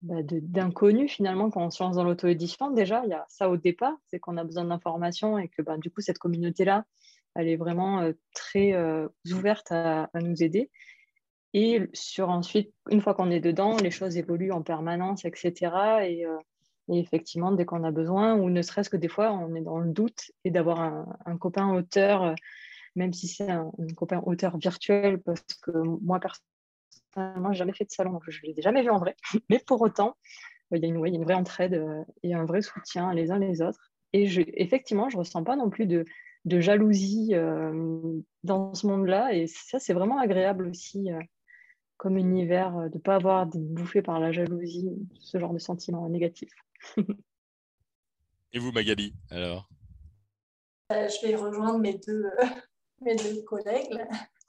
bah, 0.01 0.23
de, 0.23 0.39
d'inconnus 0.39 1.11
finalement 1.11 1.49
quand 1.49 1.65
on 1.65 1.71
se 1.71 1.83
lance 1.83 1.97
dans 1.97 2.05
l'auto-édition. 2.05 2.71
Déjà, 2.71 3.01
il 3.03 3.09
y 3.09 3.13
a 3.13 3.25
ça 3.27 3.49
au 3.49 3.57
départ, 3.57 3.97
c'est 4.07 4.19
qu'on 4.19 4.37
a 4.37 4.45
besoin 4.45 4.63
d'informations 4.63 5.37
et 5.37 5.49
que 5.49 5.61
bah, 5.61 5.77
du 5.77 5.91
coup, 5.91 5.99
cette 5.99 6.19
communauté-là, 6.19 6.85
elle 7.35 7.49
est 7.49 7.57
vraiment 7.57 8.09
très 8.33 8.73
ouverte 9.29 9.73
à, 9.73 10.09
nous 10.21 10.41
aider. 10.41 10.69
Et 11.53 11.81
sur 11.93 12.29
ensuite, 12.29 12.73
une 12.89 13.01
fois 13.01 13.13
qu'on 13.13 13.29
est 13.29 13.41
dedans, 13.41 13.75
les 13.77 13.91
choses 13.91 14.17
évoluent 14.17 14.53
en 14.53 14.61
permanence, 14.61 15.25
etc. 15.25 15.71
Euh, 16.01 16.37
et, 16.87 16.99
effectivement, 16.99 17.51
dès 17.51 17.65
qu'on 17.65 17.83
a 17.83 17.91
besoin, 17.91 18.35
ou 18.35 18.49
ne 18.49 18.61
serait-ce 18.61 18.89
que 18.89 18.97
des 18.97 19.09
fois, 19.09 19.31
on 19.33 19.53
est 19.55 19.61
dans 19.61 19.79
le 19.79 19.91
doute 19.91 20.31
et 20.45 20.51
d'avoir 20.51 20.79
un, 21.25 21.37
copain 21.37 21.73
auteur, 21.73 22.23
euh, 22.23 22.33
même 22.95 23.11
si 23.11 23.27
c'est 23.27 23.49
un, 23.49 23.69
copain 23.97 24.21
auteur 24.25 24.57
virtuel, 24.57 25.19
parce 25.21 25.43
que 25.61 25.71
moi, 26.01 26.19
personnellement, 26.19 27.51
je 27.51 27.51
n'ai 27.51 27.57
jamais 27.57 27.73
fait 27.73 27.85
de 27.85 27.91
salon, 27.91 28.11
donc 28.13 28.23
je 28.29 28.39
ne 28.45 28.53
l'ai 28.53 28.61
jamais 28.61 28.81
vu 28.81 28.89
en 28.89 28.99
vrai. 28.99 29.15
Mais 29.49 29.59
pour 29.59 29.81
autant, 29.81 30.15
il 30.71 30.81
y, 30.81 30.85
a 30.85 30.87
une, 30.87 31.23
vraie 31.23 31.33
entraide 31.33 31.73
euh, 31.73 32.03
et 32.23 32.33
un 32.33 32.45
vrai 32.45 32.61
soutien 32.61 33.13
les 33.13 33.29
uns 33.29 33.39
les 33.39 33.61
autres. 33.61 33.91
Et 34.13 34.23
effectivement, 34.55 35.09
je 35.09 35.17
ne 35.17 35.19
ressens 35.19 35.43
pas 35.43 35.57
non 35.57 35.69
plus 35.69 35.85
de, 35.85 36.05
jalousie 36.45 37.33
dans 38.43 38.73
ce 38.73 38.87
monde-là. 38.87 39.33
Et 39.33 39.47
ça, 39.47 39.79
c'est 39.79 39.93
vraiment 39.93 40.19
agréable 40.19 40.67
aussi 40.67 41.09
comme 42.01 42.17
univers, 42.17 42.75
euh, 42.77 42.89
de 42.89 42.95
ne 42.95 42.99
pas 42.99 43.13
avoir 43.13 43.45
d'être 43.45 43.73
bouffé 43.73 44.01
par 44.01 44.19
la 44.19 44.31
jalousie, 44.31 44.89
ce 45.19 45.37
genre 45.37 45.53
de 45.53 45.59
sentiments 45.59 46.09
négatifs. 46.09 46.55
Et 48.53 48.57
vous, 48.57 48.71
Magali, 48.71 49.13
alors? 49.29 49.69
Euh, 50.91 51.07
Je 51.07 51.27
vais 51.27 51.35
rejoindre 51.35 51.77
mes 51.77 51.93
deux, 51.93 52.25
euh, 52.25 52.45
mes 53.01 53.15
deux 53.15 53.43
collègues, 53.43 54.03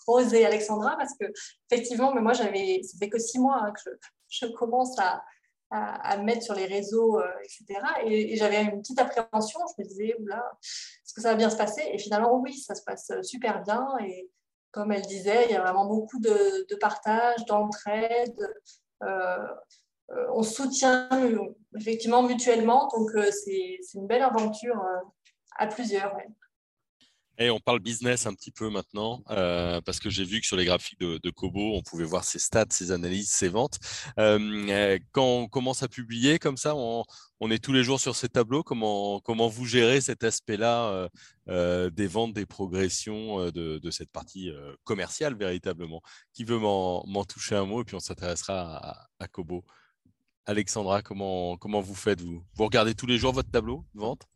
Rose 0.07 0.33
et 0.33 0.47
Alexandra, 0.47 0.97
parce 0.97 1.13
que 1.21 1.27
effectivement, 1.71 2.15
mais 2.15 2.23
moi, 2.23 2.33
j'avais, 2.33 2.83
ça 2.85 2.97
fait 2.97 3.11
que 3.11 3.19
six 3.19 3.39
mois 3.39 3.63
hein, 3.63 3.73
que 3.73 3.91
je, 4.31 4.47
commence 4.47 4.99
à, 4.99 5.23
à, 5.71 6.17
me 6.17 6.25
mettre 6.25 6.43
sur 6.43 6.55
les 6.55 6.65
réseaux, 6.65 7.21
etc. 7.45 7.81
Et, 8.07 8.35
j'avais 8.37 8.63
une 8.63 8.81
petite 8.81 8.99
appréhension. 8.99 9.61
Je 9.77 9.83
me 9.83 9.87
disais, 9.87 10.17
oula, 10.21 10.43
est-ce 10.63 11.13
que 11.13 11.21
ça 11.21 11.33
va 11.33 11.37
bien 11.37 11.51
se 11.51 11.59
passer? 11.59 11.83
Et 11.93 11.99
finalement, 11.99 12.41
oui, 12.41 12.55
ça 12.55 12.75
se 12.75 12.83
passe 12.83 13.13
super 13.23 13.63
bien. 13.63 13.87
Et, 14.01 14.31
comme 14.73 14.91
elle 14.91 15.03
disait, 15.03 15.45
il 15.45 15.53
y 15.53 15.55
a 15.55 15.61
vraiment 15.61 15.87
beaucoup 15.87 16.19
de, 16.19 16.75
partage, 16.77 17.45
d'entraide. 17.47 18.35
Euh, 19.03 19.47
euh, 20.11 20.27
on 20.35 20.43
soutient 20.43 21.09
effectivement 21.77 22.23
mutuellement, 22.23 22.89
donc 22.97 23.11
euh, 23.15 23.31
c'est 23.31 23.79
une 23.95 24.07
belle 24.07 24.23
aventure 24.23 24.83
à 25.59 25.67
plusieurs. 25.67 26.17
Et 27.39 27.51
on 27.51 27.61
parle 27.61 27.81
business 27.81 28.27
un 28.27 28.35
petit 28.35 28.51
peu 28.51 28.69
maintenant, 28.69 29.25
euh, 29.31 29.81
parce 29.81 29.99
que 30.01 30.11
j'ai 30.11 30.25
vu 30.25 30.41
que 30.41 30.47
sur 30.47 30.57
les 30.57 30.67
graphiques 30.67 31.01
de, 31.01 31.31
Kobo, 31.31 31.75
on 31.75 31.83
pouvait 31.83 32.05
voir 32.05 32.25
ses 32.25 32.39
stats, 32.39 32.67
ses 32.71 32.93
analyses, 32.93 33.31
ses 33.31 33.49
ventes. 33.49 33.79
Euh, 34.19 34.99
quand 35.13 35.25
on 35.25 35.49
commence 35.49 35.83
à 35.83 35.89
publier 35.89 36.39
comme 36.39 36.59
ça, 36.59 36.75
on, 36.77 37.05
est 37.51 37.59
tous 37.59 37.73
les 37.73 37.83
jours 37.85 38.01
sur 38.01 38.17
ces 38.17 38.29
tableaux. 38.29 38.63
Comment, 38.63 39.49
vous 39.49 39.65
gérez 39.65 40.01
cet 40.03 40.25
aspect-là 40.25 41.09
euh, 41.49 41.91
des 41.91 42.07
ventes, 42.07 42.35
des 42.35 42.47
progressions 42.47 43.51
de, 43.51 43.91
cette 43.91 44.11
partie 44.11 44.53
commerciale 44.85 45.35
véritablement? 45.35 46.03
Qui 46.35 46.45
veut 46.45 46.59
m'en 46.59 47.25
toucher 47.25 47.57
un 47.57 47.65
mot 47.65 47.81
et 47.81 47.85
puis 47.85 47.97
on 47.97 48.01
s'intéressera 48.01 49.09
à, 49.19 49.29
Kobo 49.29 49.65
Alexandra, 50.45 51.03
comment, 51.03 51.57
comment 51.57 51.81
vous 51.81 51.95
faites 51.95 52.21
vous, 52.21 52.45
vous 52.55 52.65
regardez 52.65 52.95
tous 52.95 53.07
les 53.07 53.17
jours 53.17 53.33
votre 53.33 53.51
tableau 53.51 53.87
de 53.95 54.01
vente? 54.01 54.29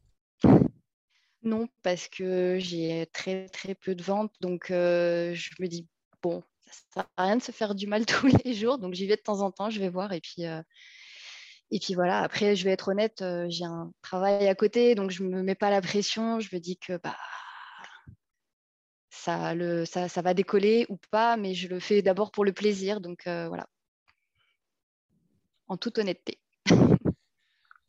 Non, 1.47 1.69
parce 1.83 2.09
que 2.09 2.59
j'ai 2.59 3.07
très 3.13 3.49
très 3.49 3.75
peu 3.75 3.95
de 3.95 4.03
ventes, 4.03 4.35
donc 4.41 4.71
euh, 4.71 5.33
je 5.35 5.51
me 5.61 5.69
dis 5.69 5.87
bon, 6.23 6.43
ça 6.67 6.73
sert 6.93 7.07
à 7.17 7.25
rien 7.25 7.37
de 7.37 7.43
se 7.43 7.53
faire 7.53 7.75
du 7.75 7.87
mal 7.87 8.05
tous 8.07 8.29
les 8.45 8.55
jours, 8.55 8.79
donc 8.79 8.95
j'y 8.95 9.07
vais 9.07 9.17
de 9.17 9.23
temps 9.23 9.41
en 9.41 9.51
temps, 9.51 9.71
je 9.71 9.81
vais 9.81 9.89
voir 9.89 10.13
et 10.13 10.21
puis 10.21 10.47
euh, 10.47 10.61
voilà, 11.95 12.21
après, 12.21 12.57
je 12.57 12.65
vais 12.65 12.71
être 12.71 12.89
honnête, 12.89 13.25
j'ai 13.49 13.65
un 13.65 13.93
travail 14.03 14.47
à 14.49 14.55
côté, 14.55 14.95
donc 14.95 15.11
je 15.11 15.23
ne 15.25 15.29
me 15.29 15.43
mets 15.43 15.55
pas 15.55 15.71
la 15.71 15.81
pression. 15.81 16.39
Je 16.39 16.55
me 16.55 16.61
dis 16.61 16.77
que 16.77 16.97
bah, 16.99 17.17
ça, 19.11 19.55
ça, 20.09 20.23
va 20.23 20.35
décoller 20.35 20.87
ou 20.89 20.97
pas, 21.11 21.37
mais 21.37 21.55
je 21.55 21.67
le 21.69 21.81
fais 21.81 22.03
d'abord 22.03 22.31
pour 22.31 22.45
le 22.45 22.53
plaisir. 22.53 23.01
Donc 23.01 23.23
voilà, 23.25 23.67
en 25.69 25.77
toute 25.77 25.99
honnêteté. 25.99 26.39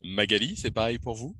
Magali, 0.02 0.56
c'est 0.56 0.70
pareil 0.70 0.98
pour 0.98 1.14
vous? 1.14 1.36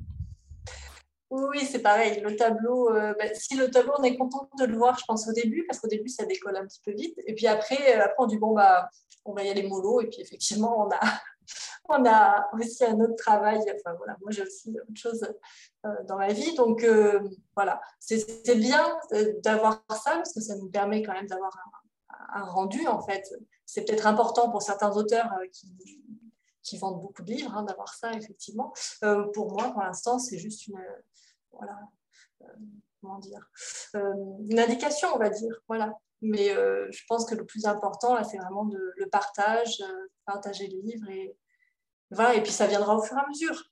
Oui, 1.31 1.67
c'est 1.67 1.81
pareil. 1.83 2.21
Le 2.21 2.37
tableau, 2.37 2.91
euh, 2.91 3.15
bah, 3.19 3.27
si 3.35 3.55
le 3.55 3.71
tableau, 3.71 3.93
on 3.99 4.03
est 4.03 4.17
content 4.17 4.49
de 4.59 4.65
le 4.65 4.77
voir, 4.77 4.99
je 4.99 5.05
pense, 5.07 5.29
au 5.29 5.33
début, 5.33 5.65
parce 5.67 5.79
qu'au 5.81 5.89
début, 5.89 6.09
ça 6.09 6.25
décolle 6.25 6.57
un 6.57 6.67
petit 6.67 6.81
peu 6.85 6.93
vite. 6.93 7.19
Et 7.27 7.35
puis 7.35 7.47
après, 7.47 7.97
euh, 7.97 8.05
après 8.05 8.17
on 8.19 8.27
dit, 8.27 8.39
bon, 8.39 8.55
bah, 8.55 8.89
on 9.27 9.35
va 9.35 9.43
y 9.43 9.51
aller 9.51 9.69
mollo. 9.69 10.01
Et 10.01 10.07
puis 10.07 10.23
effectivement, 10.23 10.87
on 10.87 10.91
a, 10.91 11.01
on 11.91 12.07
a 12.07 12.49
aussi 12.55 12.85
un 12.85 12.99
autre 13.01 13.17
travail. 13.17 13.59
Enfin, 13.59 13.95
voilà, 13.99 14.17
moi, 14.23 14.31
j'ai 14.31 14.43
aussi 14.43 14.71
autre 14.71 14.97
chose 14.97 15.23
euh, 15.85 15.91
dans 16.09 16.17
ma 16.17 16.33
vie. 16.33 16.55
Donc, 16.55 16.87
voilà, 17.55 17.81
c'est 18.01 18.57
bien 18.57 18.97
d'avoir 19.45 19.83
ça, 19.91 20.13
parce 20.17 20.33
que 20.33 20.41
ça 20.41 20.57
nous 20.57 20.71
permet 20.71 21.03
quand 21.03 21.13
même 21.13 21.27
d'avoir 21.27 21.55
un, 22.35 22.41
un, 22.41 22.45
rendu, 22.45 22.87
en 22.87 23.03
fait. 23.03 23.23
C'est 23.67 23.85
peut-être 23.85 24.07
important 24.07 24.51
pour 24.51 24.63
certains 24.63 24.97
auteurs 24.97 25.31
qui 25.53 25.75
qui 26.69 26.79
vendent 26.79 27.01
beaucoup 27.01 27.23
de 27.23 27.31
livres, 27.31 27.57
hein, 27.57 27.63
d'avoir 27.63 27.95
ça, 27.95 28.13
effectivement. 28.13 28.73
Euh, 29.03 29.25
pour 29.33 29.53
moi, 29.53 29.71
pour 29.71 29.83
l'instant, 29.83 30.19
c'est 30.19 30.39
juste 30.39 30.67
une, 30.67 30.81
voilà, 31.53 31.79
euh, 32.43 32.47
comment 33.01 33.19
dire, 33.19 33.51
euh, 33.95 34.15
une 34.49 34.59
indication, 34.59 35.09
on 35.15 35.19
va 35.19 35.31
dire. 35.31 35.55
Voilà. 35.67 35.99
Mais 36.21 36.49
je 36.49 37.03
pense 37.09 37.25
que 37.25 37.37
le 37.37 37.47
plus 37.47 37.65
important, 37.67 38.15
là, 38.15 38.25
c'est 38.25 38.39
vraiment 38.39 38.65
de, 38.65 38.93
le 38.97 39.09
partage, 39.09 39.85
partager 40.27 40.67
le 40.67 40.81
livre. 40.81 41.09
Et, 41.11 41.37
voilà, 42.11 42.35
et 42.35 42.43
puis 42.43 42.51
ça 42.51 42.67
viendra 42.67 42.97
au 42.97 43.03
fur 43.03 43.17
et 43.17 43.21
à 43.21 43.29
mesure. 43.29 43.71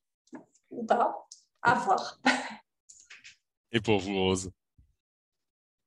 Ou 0.70 0.84
pas, 0.84 1.26
à 1.62 1.74
voir. 1.74 2.20
Et 3.72 3.80
pour 3.80 3.98
vous, 3.98 4.14
Rose? 4.14 4.50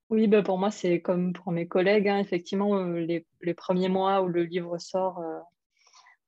Oui, 0.10 0.28
ben 0.28 0.44
pour 0.44 0.58
moi, 0.58 0.70
c'est 0.70 1.02
comme 1.02 1.32
pour 1.32 1.54
mes 1.54 1.68
collègues. 1.68 2.10
Hein, 2.10 2.20
effectivement, 2.20 2.84
les, 2.84 3.26
les, 3.42 3.54
premiers 3.54 3.90
mois 3.90 4.22
où 4.22 4.28
le 4.28 4.44
livre 4.44 4.78
sort, 4.80 5.22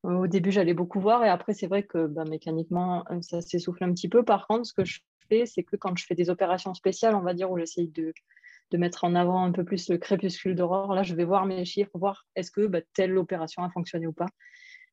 au 0.04 0.28
début, 0.28 0.52
j'allais 0.52 0.74
beaucoup 0.74 1.00
voir 1.00 1.24
et 1.24 1.30
après, 1.30 1.54
c'est 1.54 1.68
vrai 1.68 1.84
que 1.84 2.08
bah, 2.08 2.24
mécaniquement, 2.26 3.04
euh, 3.12 3.22
ça 3.22 3.42
s'essouffle 3.42 3.84
un 3.84 3.94
petit 3.94 4.10
peu. 4.10 4.24
Par 4.24 4.48
contre, 4.48 4.66
ce 4.66 4.74
que 4.74 4.86
je 4.86 5.00
fais, 5.30 5.46
c'est 5.46 5.64
que 5.64 5.76
quand 5.76 5.96
je 5.98 6.06
fais 6.06 6.16
des 6.16 6.30
opérations 6.30 6.74
spéciales, 6.74 7.16
on 7.16 7.22
va 7.22 7.34
dire, 7.34 7.52
où 7.52 7.58
j'essaye 7.58 7.88
de, 7.90 8.14
mettre 8.74 9.04
en 9.04 9.16
avant 9.16 9.44
un 9.44 9.52
peu 9.52 9.66
plus 9.66 9.90
le 9.90 9.98
crépuscule 9.98 10.56
d'aurore, 10.56 10.96
là, 10.96 11.04
je 11.04 11.14
vais 11.14 11.26
voir 11.26 11.46
mes 11.46 11.66
chiffres, 11.66 11.92
voir 11.94 12.26
est-ce 12.36 12.52
que 12.52 12.66
bah, 12.68 12.80
telle 12.94 13.18
opération 13.18 13.64
a 13.64 13.70
fonctionné 13.70 14.08
ou 14.08 14.14
pas, 14.14 14.28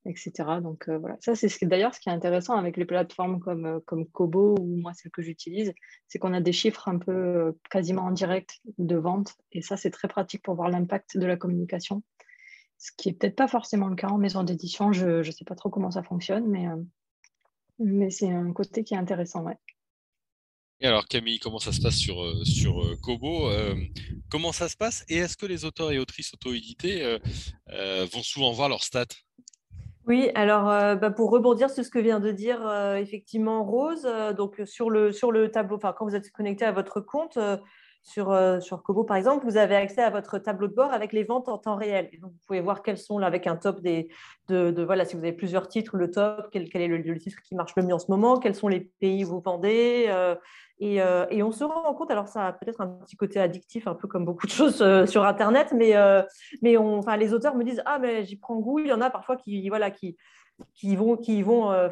etc. 0.04 0.32
Donc 0.60 0.88
euh, 0.88 0.98
voilà, 0.98 1.16
ça, 1.20 1.34
c'est 1.36 1.64
d'ailleurs 1.64 1.94
ce 1.94 2.00
qui 2.00 2.08
est 2.08 2.12
intéressant 2.12 2.56
avec 2.56 2.76
les 2.76 2.84
plateformes 2.84 3.38
comme, 3.38 3.66
euh, 3.66 3.78
comme 3.86 4.04
Kobo 4.06 4.56
ou 4.60 4.76
moi, 4.76 4.92
celle 4.94 5.12
que 5.12 5.22
j'utilise, 5.22 5.72
c'est 6.08 6.18
qu'on 6.18 6.34
a 6.34 6.40
des 6.40 6.52
chiffres 6.52 6.88
un 6.88 6.98
peu 6.98 7.56
quasiment 7.70 8.02
en 8.02 8.10
direct 8.10 8.60
de 8.78 8.96
vente 8.96 9.36
et 9.52 9.62
ça, 9.62 9.76
c'est 9.76 9.90
très 9.90 10.08
pratique 10.08 10.42
pour 10.42 10.56
voir 10.56 10.70
l'impact 10.70 11.16
de 11.16 11.26
la 11.26 11.36
communication 11.36 12.02
ce 12.78 12.92
qui 12.96 13.08
est 13.08 13.12
peut-être 13.12 13.36
pas 13.36 13.48
forcément 13.48 13.88
le 13.88 13.96
cas 13.96 14.08
en 14.08 14.18
maison 14.18 14.44
d'édition. 14.44 14.92
Je 14.92 15.18
ne 15.18 15.30
sais 15.30 15.44
pas 15.44 15.56
trop 15.56 15.68
comment 15.68 15.90
ça 15.90 16.02
fonctionne, 16.02 16.46
mais, 16.46 16.68
euh, 16.68 16.76
mais 17.80 18.10
c'est 18.10 18.30
un 18.30 18.52
côté 18.52 18.84
qui 18.84 18.94
est 18.94 18.98
intéressant. 18.98 19.42
Ouais. 19.42 19.56
Et 20.80 20.86
alors 20.86 21.06
Camille, 21.08 21.40
comment 21.40 21.58
ça 21.58 21.72
se 21.72 21.80
passe 21.80 21.96
sur, 21.96 22.22
euh, 22.22 22.44
sur 22.44 22.80
euh, 22.80 22.96
Kobo 23.02 23.50
Comment 24.30 24.52
ça 24.52 24.68
se 24.68 24.76
passe 24.76 25.04
Et 25.08 25.16
est-ce 25.16 25.36
que 25.36 25.46
les 25.46 25.64
auteurs 25.64 25.90
et 25.90 25.98
autrices 25.98 26.32
auto-édités 26.34 27.18
vont 27.68 28.22
souvent 28.22 28.52
voir 28.52 28.68
leurs 28.68 28.84
stats? 28.84 29.06
Oui, 30.06 30.30
alors 30.34 30.64
bah, 30.96 31.10
pour 31.10 31.30
rebondir 31.30 31.68
sur 31.68 31.84
ce 31.84 31.90
que 31.90 31.98
vient 31.98 32.20
de 32.20 32.30
dire 32.30 32.60
effectivement 32.96 33.64
Rose, 33.64 34.06
donc 34.36 34.62
sur 34.66 34.88
le, 34.88 35.12
sur 35.12 35.32
le 35.32 35.50
tableau, 35.50 35.76
enfin 35.76 35.94
quand 35.96 36.06
vous 36.06 36.14
êtes 36.14 36.30
connecté 36.30 36.64
à 36.64 36.72
votre 36.72 37.00
compte, 37.00 37.38
sur, 38.08 38.30
euh, 38.32 38.58
sur 38.58 38.82
Kobo, 38.82 39.04
par 39.04 39.18
exemple, 39.18 39.44
vous 39.44 39.58
avez 39.58 39.76
accès 39.76 40.02
à 40.02 40.08
votre 40.08 40.38
tableau 40.38 40.66
de 40.66 40.72
bord 40.72 40.94
avec 40.94 41.12
les 41.12 41.24
ventes 41.24 41.46
en 41.50 41.58
temps 41.58 41.76
réel. 41.76 42.08
donc, 42.22 42.32
vous 42.32 42.38
pouvez 42.46 42.62
voir 42.62 42.82
quels 42.82 42.96
sont, 42.96 43.18
avec 43.18 43.46
un 43.46 43.56
top 43.56 43.82
de, 43.82 44.82
voilà, 44.82 45.04
si 45.04 45.14
vous 45.14 45.22
avez 45.22 45.34
plusieurs 45.34 45.68
titres, 45.68 45.94
le 45.98 46.10
top, 46.10 46.48
quel, 46.50 46.62
est 46.72 46.86
le, 46.88 47.18
titre 47.18 47.42
qui 47.42 47.54
marche 47.54 47.74
le 47.76 47.82
mieux 47.82 47.92
en 47.92 47.98
ce 47.98 48.10
moment, 48.10 48.38
quels 48.38 48.54
sont 48.54 48.68
les 48.68 48.80
pays 48.80 49.26
où 49.26 49.28
vous 49.28 49.40
vendez. 49.40 50.06
Euh, 50.08 50.34
et, 50.80 51.02
euh, 51.02 51.26
et, 51.28 51.42
on 51.42 51.52
se 51.52 51.64
rend 51.64 51.92
compte, 51.92 52.10
alors 52.10 52.28
ça 52.28 52.46
a 52.46 52.52
peut-être 52.54 52.80
un 52.80 52.86
petit 52.86 53.16
côté 53.16 53.40
addictif, 53.40 53.86
un 53.86 53.94
peu 53.94 54.08
comme 54.08 54.24
beaucoup 54.24 54.46
de 54.46 54.52
choses 54.52 54.82
sur 55.06 55.24
Internet, 55.26 55.74
mais, 55.76 55.94
les 56.62 57.34
auteurs 57.34 57.56
me 57.56 57.64
disent 57.64 57.82
Ah, 57.84 57.98
mais 57.98 58.24
j'y 58.24 58.36
prends 58.36 58.56
goût. 58.56 58.78
Il 58.78 58.86
y 58.86 58.92
en 58.92 59.02
a 59.02 59.10
parfois 59.10 59.36
qui, 59.36 59.68
voilà, 59.68 59.90
qui, 59.90 60.16
qui 60.74 60.96
vont, 60.96 61.16
qui 61.16 61.42
vont 61.42 61.72
euh, 61.72 61.88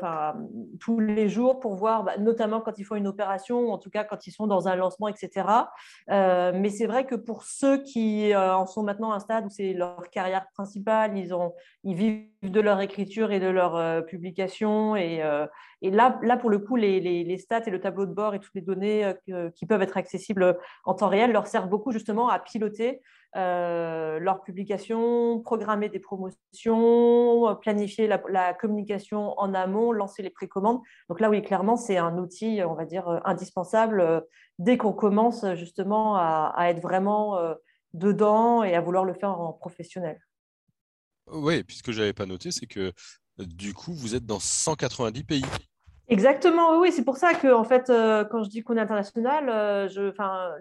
tous 0.81 1.01
les 1.01 1.29
jours 1.29 1.61
pour 1.61 1.75
voir, 1.75 2.05
bah, 2.05 2.17
notamment 2.19 2.61
quand 2.61 2.79
ils 2.79 2.85
font 2.85 2.95
une 2.95 3.07
opération, 3.07 3.61
ou 3.61 3.71
en 3.71 3.79
tout 3.79 3.91
cas 3.91 4.05
quand 4.05 4.27
ils 4.27 4.33
sont 4.33 4.47
dans 4.47 4.69
un 4.69 4.77
lancement, 4.77 5.09
etc. 5.09 5.47
Euh, 6.11 6.53
mais 6.55 6.71
c'est 6.71 6.87
vrai 6.87 7.07
que 7.07 7.15
pour 7.15 7.43
ceux 7.45 7.83
qui 7.83 8.33
euh, 8.33 8.55
en 8.55 8.67
sont 8.67 8.83
maintenant 8.83 9.13
à 9.13 9.17
un 9.17 9.21
stade 9.21 9.47
où 9.47 9.51
c'est 9.51 9.73
leur 9.73 10.09
carrière 10.11 10.47
principale, 10.55 11.17
ils, 11.17 11.35
ont, 11.35 11.53
ils 11.85 11.95
vivent 11.95 12.27
de 12.43 12.61
leur 12.61 12.81
écriture 12.81 13.33
et 13.33 13.41
de 13.41 13.49
leur 13.49 14.05
publication. 14.07 14.95
Et, 14.97 15.23
et, 15.83 15.91
là, 15.91 16.19
là, 16.23 16.37
pour 16.37 16.51
le 16.51 16.59
coup, 16.59 16.77
les, 16.77 17.01
les, 17.01 17.25
les, 17.25 17.39
stats 17.39 17.63
et 17.67 17.71
le 17.71 17.81
tableau 17.81 18.07
de 18.07 18.13
bord 18.13 18.35
et 18.35 18.41
toutes 18.41 18.55
les 18.55 18.61
données 18.61 19.15
qui 19.55 19.67
peuvent 19.67 19.83
être 19.83 19.97
accessibles 19.97 20.57
en 20.85 20.95
temps 20.95 21.09
réel 21.09 21.33
leur 21.33 21.47
servent 21.47 21.69
beaucoup 21.69 21.93
justement 21.93 22.29
à 22.29 22.39
piloter 22.39 23.01
euh, 23.37 24.19
leur 24.19 24.43
publication, 24.43 25.41
programmer 25.41 25.91
des 25.91 25.99
promotions, 25.99 27.55
planifier 27.61 28.09
la, 28.09 28.55
communication 28.55 29.39
en 29.39 29.53
amont, 29.53 29.93
lancer 29.93 30.23
les 30.23 30.31
précommandes. 30.31 30.81
Donc 31.11 31.21
là, 31.21 31.29
oui, 31.29 31.43
clairement, 31.43 31.77
c'est 31.77 31.99
un 31.99 32.17
outil, 32.17 32.61
on 32.67 32.75
va 32.75 32.87
dire, 32.87 33.21
indispensable 33.27 34.01
euh, 34.01 34.21
dès 34.59 34.79
qu'on 34.79 34.95
commence 34.95 35.45
justement 35.55 36.17
à, 36.17 36.55
être 36.71 36.81
vraiment 36.81 37.37
euh, 37.37 37.55
dedans 37.93 38.63
et 38.63 38.75
à 38.75 38.81
vouloir 38.81 39.05
le 39.05 39.13
faire 39.13 39.39
en 39.39 39.53
professionnel. 39.53 40.19
Oui, 41.31 41.63
puisque 41.63 41.91
je 41.91 42.01
n'avais 42.01 42.15
pas 42.15 42.27
noté, 42.27 42.51
c'est 42.53 42.67
que 42.67 42.93
du 43.39 43.75
coup, 43.75 43.93
vous 43.93 44.15
êtes 44.15 44.25
dans 44.25 44.41
190 44.41 45.25
pays. 45.25 45.45
Exactement, 46.09 46.79
oui, 46.79 46.93
c'est 46.93 47.05
pour 47.05 47.17
ça 47.17 47.35
que, 47.35 47.53
en 47.53 47.65
fait, 47.65 47.87
quand 48.31 48.45
je 48.45 48.49
dis 48.49 48.63
qu'on 48.63 48.77
est 48.77 48.81
international, 48.81 49.89
je, 49.89 50.13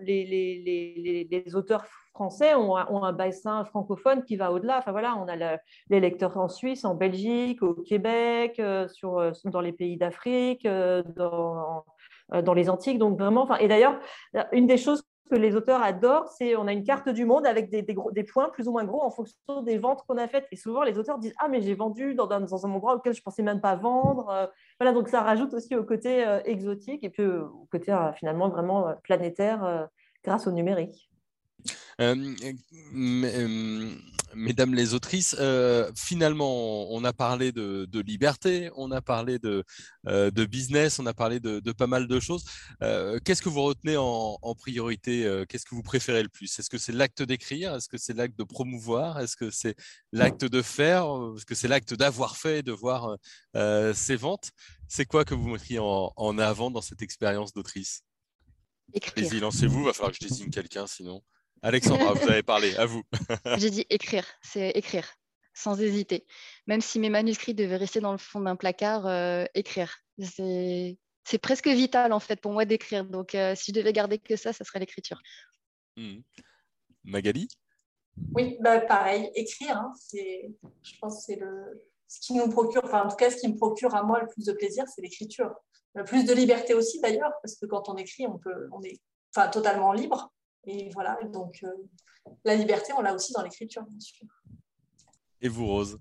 les, 0.01 1.55
auteurs 1.55 1.85
français 2.15 2.55
ont, 2.55 2.75
un 2.77 3.13
bassin 3.13 3.65
francophone 3.65 4.23
qui 4.23 4.37
va 4.37 4.51
au-delà. 4.51 4.79
Enfin 4.79 4.91
voilà, 4.91 5.15
on 5.17 5.27
a 5.27 5.35
les 5.89 5.99
lecteurs 5.99 6.37
en 6.37 6.47
Suisse, 6.47 6.85
en 6.85 6.95
Belgique, 6.95 7.61
au 7.61 7.73
Québec, 7.73 8.55
euh, 8.59 8.87
euh, 9.03 9.31
dans 9.43 9.61
les 9.61 9.73
pays 9.73 9.97
d'Afrique, 9.97 10.65
euh, 10.65 11.03
dans, 11.15 11.83
dans, 12.31 12.53
les 12.53 12.69
Antilles. 12.69 12.97
Donc 12.97 13.19
vraiment, 13.19 13.53
et 13.57 13.67
d'ailleurs, 13.67 13.99
une 14.53 14.65
des 14.65 14.77
choses 14.77 15.03
que 15.29 15.35
les 15.35 15.55
auteurs 15.55 15.81
adorent, 15.81 16.27
c'est 16.29 16.55
on 16.55 16.67
a 16.67 16.73
une 16.73 16.83
carte 16.83 17.09
du 17.09 17.25
monde 17.25 17.47
avec 17.47 17.69
des, 17.69 17.81
des, 17.81 18.23
points 18.23 18.49
plus 18.49 18.67
ou 18.67 18.71
moins 18.71 18.83
gros 18.83 19.01
en 19.01 19.09
fonction 19.09 19.61
des 19.63 19.77
ventes 19.77 20.03
qu'on 20.07 20.17
a 20.17 20.27
faites. 20.27 20.47
Et 20.51 20.55
souvent, 20.55 20.83
les 20.83 20.97
auteurs 20.99 21.17
disent 21.17 21.33
Ah, 21.39 21.47
mais 21.47 21.61
j'ai 21.61 21.73
vendu 21.73 22.13
dans, 22.13 22.27
dans, 22.27 22.65
un 22.65 22.71
endroit 22.71 22.95
auquel 22.95 23.13
je 23.13 23.21
pensais 23.21 23.43
même 23.43 23.61
pas 23.61 23.75
vendre. 23.75 24.51
Voilà, 24.79 24.93
donc 24.93 25.09
ça 25.09 25.21
rajoute 25.21 25.53
aussi 25.53 25.75
au 25.75 25.83
côté 25.83 26.23
exotique 26.45 27.03
et 27.03 27.09
puis 27.09 27.25
au 27.25 27.67
côté 27.71 27.97
finalement 28.15 28.49
vraiment 28.49 28.93
planétaire 29.03 29.89
grâce 30.23 30.47
au 30.47 30.51
numérique. 30.51 31.09
Euh, 32.01 32.35
euh, 32.93 33.95
mesdames 34.33 34.73
les 34.73 34.93
autrices, 34.93 35.35
euh, 35.39 35.89
finalement, 35.95 36.91
on 36.91 37.03
a 37.05 37.13
parlé 37.13 37.51
de, 37.53 37.87
liberté, 38.01 38.69
on 38.75 38.91
a 38.91 39.01
parlé 39.01 39.39
de, 39.39 39.63
de, 40.05 40.45
business, 40.45 40.99
on 40.99 41.05
a 41.05 41.13
parlé 41.13 41.39
de, 41.39 41.71
pas 41.71 41.87
mal 41.87 42.07
de 42.07 42.19
choses. 42.19 42.43
Qu'est-ce 43.23 43.41
que 43.41 43.49
vous 43.49 43.63
retenez 43.63 43.95
en, 43.97 44.55
priorité 44.55 45.43
Qu'est-ce 45.47 45.65
que 45.65 45.75
vous 45.75 45.83
préférez 45.83 46.23
le 46.23 46.29
plus? 46.29 46.59
Est-ce 46.59 46.69
que 46.69 46.77
c'est 46.77 46.91
l'acte 46.91 47.21
d'écrire? 47.21 47.75
Est-ce 47.75 47.87
que 47.87 47.97
c'est 47.97 48.13
l'acte 48.13 48.37
de 48.37 48.43
promouvoir? 48.43 49.19
Est-ce 49.19 49.37
que 49.37 49.49
c'est 49.49 49.75
l'acte 50.11 50.45
de 50.45 50.61
faire? 50.61 51.05
Est-ce 51.35 51.45
que 51.45 51.55
c'est 51.55 51.67
l'acte 51.67 51.93
d'avoir 51.93 52.35
fait 52.35 52.59
et 52.59 52.63
de 52.63 52.73
voir 52.73 53.15
ses 53.93 54.15
ventes? 54.15 54.51
C'est 54.87 55.05
quoi 55.05 55.23
que 55.23 55.33
vous 55.33 55.47
mettriez 55.47 55.79
en, 55.79 56.11
en 56.15 56.37
avant 56.37 56.71
dans 56.71 56.81
cette 56.81 57.01
expérience 57.01 57.53
d'autrice? 57.53 58.01
Allez-y, 59.15 59.39
lancez-vous, 59.39 59.83
va 59.83 59.93
falloir 59.93 60.11
que 60.11 60.17
je 60.21 60.27
désigne 60.27 60.51
quelqu'un 60.51 60.87
sinon. 60.87 61.23
Alexandra, 61.65 62.13
vous 62.13 62.29
avez 62.29 62.43
parlé, 62.43 62.75
à 62.75 62.85
vous. 62.85 63.01
J'ai 63.57 63.71
dit 63.71 63.87
écrire, 63.89 64.23
c'est 64.43 64.69
écrire, 64.69 65.09
sans 65.55 65.81
hésiter. 65.81 66.27
Même 66.67 66.79
si 66.79 66.99
mes 66.99 67.09
manuscrits 67.09 67.55
devaient 67.55 67.77
rester 67.77 67.99
dans 68.01 68.11
le 68.11 68.19
fond 68.19 68.39
d'un 68.39 68.55
placard, 68.55 69.07
euh, 69.07 69.45
écrire. 69.55 69.97
C'est 70.19 71.39
presque 71.41 71.67
vital 71.67 72.13
en 72.13 72.19
fait 72.19 72.39
pour 72.39 72.53
moi 72.53 72.65
d'écrire. 72.65 73.03
Donc 73.03 73.33
euh, 73.33 73.55
si 73.55 73.71
je 73.71 73.79
devais 73.79 73.93
garder 73.93 74.19
que 74.19 74.35
ça, 74.35 74.53
ça 74.53 74.63
serait 74.63 74.77
l'écriture. 74.77 75.19
Hmm. 75.97 76.19
Magali? 77.03 77.47
Oui, 78.35 78.57
bah, 78.61 78.81
pareil, 78.81 79.31
écrire, 79.33 79.75
hein, 79.77 79.91
je 80.13 80.99
pense 81.01 81.15
que 81.15 81.23
c'est 81.23 81.39
le, 81.39 81.83
ce 82.07 82.19
qui 82.19 82.33
nous 82.35 82.47
procure, 82.47 82.85
enfin 82.85 83.05
en 83.05 83.09
tout 83.09 83.15
cas 83.15 83.31
ce 83.31 83.37
qui 83.37 83.47
me 83.47 83.57
procure 83.57 83.95
à 83.95 84.03
moi 84.03 84.19
le 84.21 84.27
plus 84.27 84.45
de 84.45 84.53
plaisir, 84.53 84.85
c'est 84.87 85.01
l'écriture. 85.01 85.49
Plus 86.05 86.25
de 86.25 86.33
liberté 86.33 86.75
aussi 86.75 87.01
d'ailleurs, 87.01 87.31
parce 87.41 87.55
que 87.55 87.65
quand 87.65 87.89
on 87.89 87.95
écrit, 87.95 88.27
on, 88.27 88.37
peut, 88.37 88.69
on 88.71 88.83
est 88.83 88.99
enfin, 89.35 89.47
totalement 89.47 89.91
libre. 89.91 90.31
Et 90.67 90.89
voilà, 90.93 91.17
donc 91.31 91.59
euh, 91.63 91.69
la 92.43 92.55
liberté, 92.55 92.93
on 92.97 93.01
l'a 93.01 93.13
aussi 93.13 93.33
dans 93.33 93.43
l'écriture, 93.43 93.83
bien 93.83 93.99
sûr. 93.99 94.27
Et 95.41 95.47
vous, 95.47 95.67
Rose? 95.67 95.99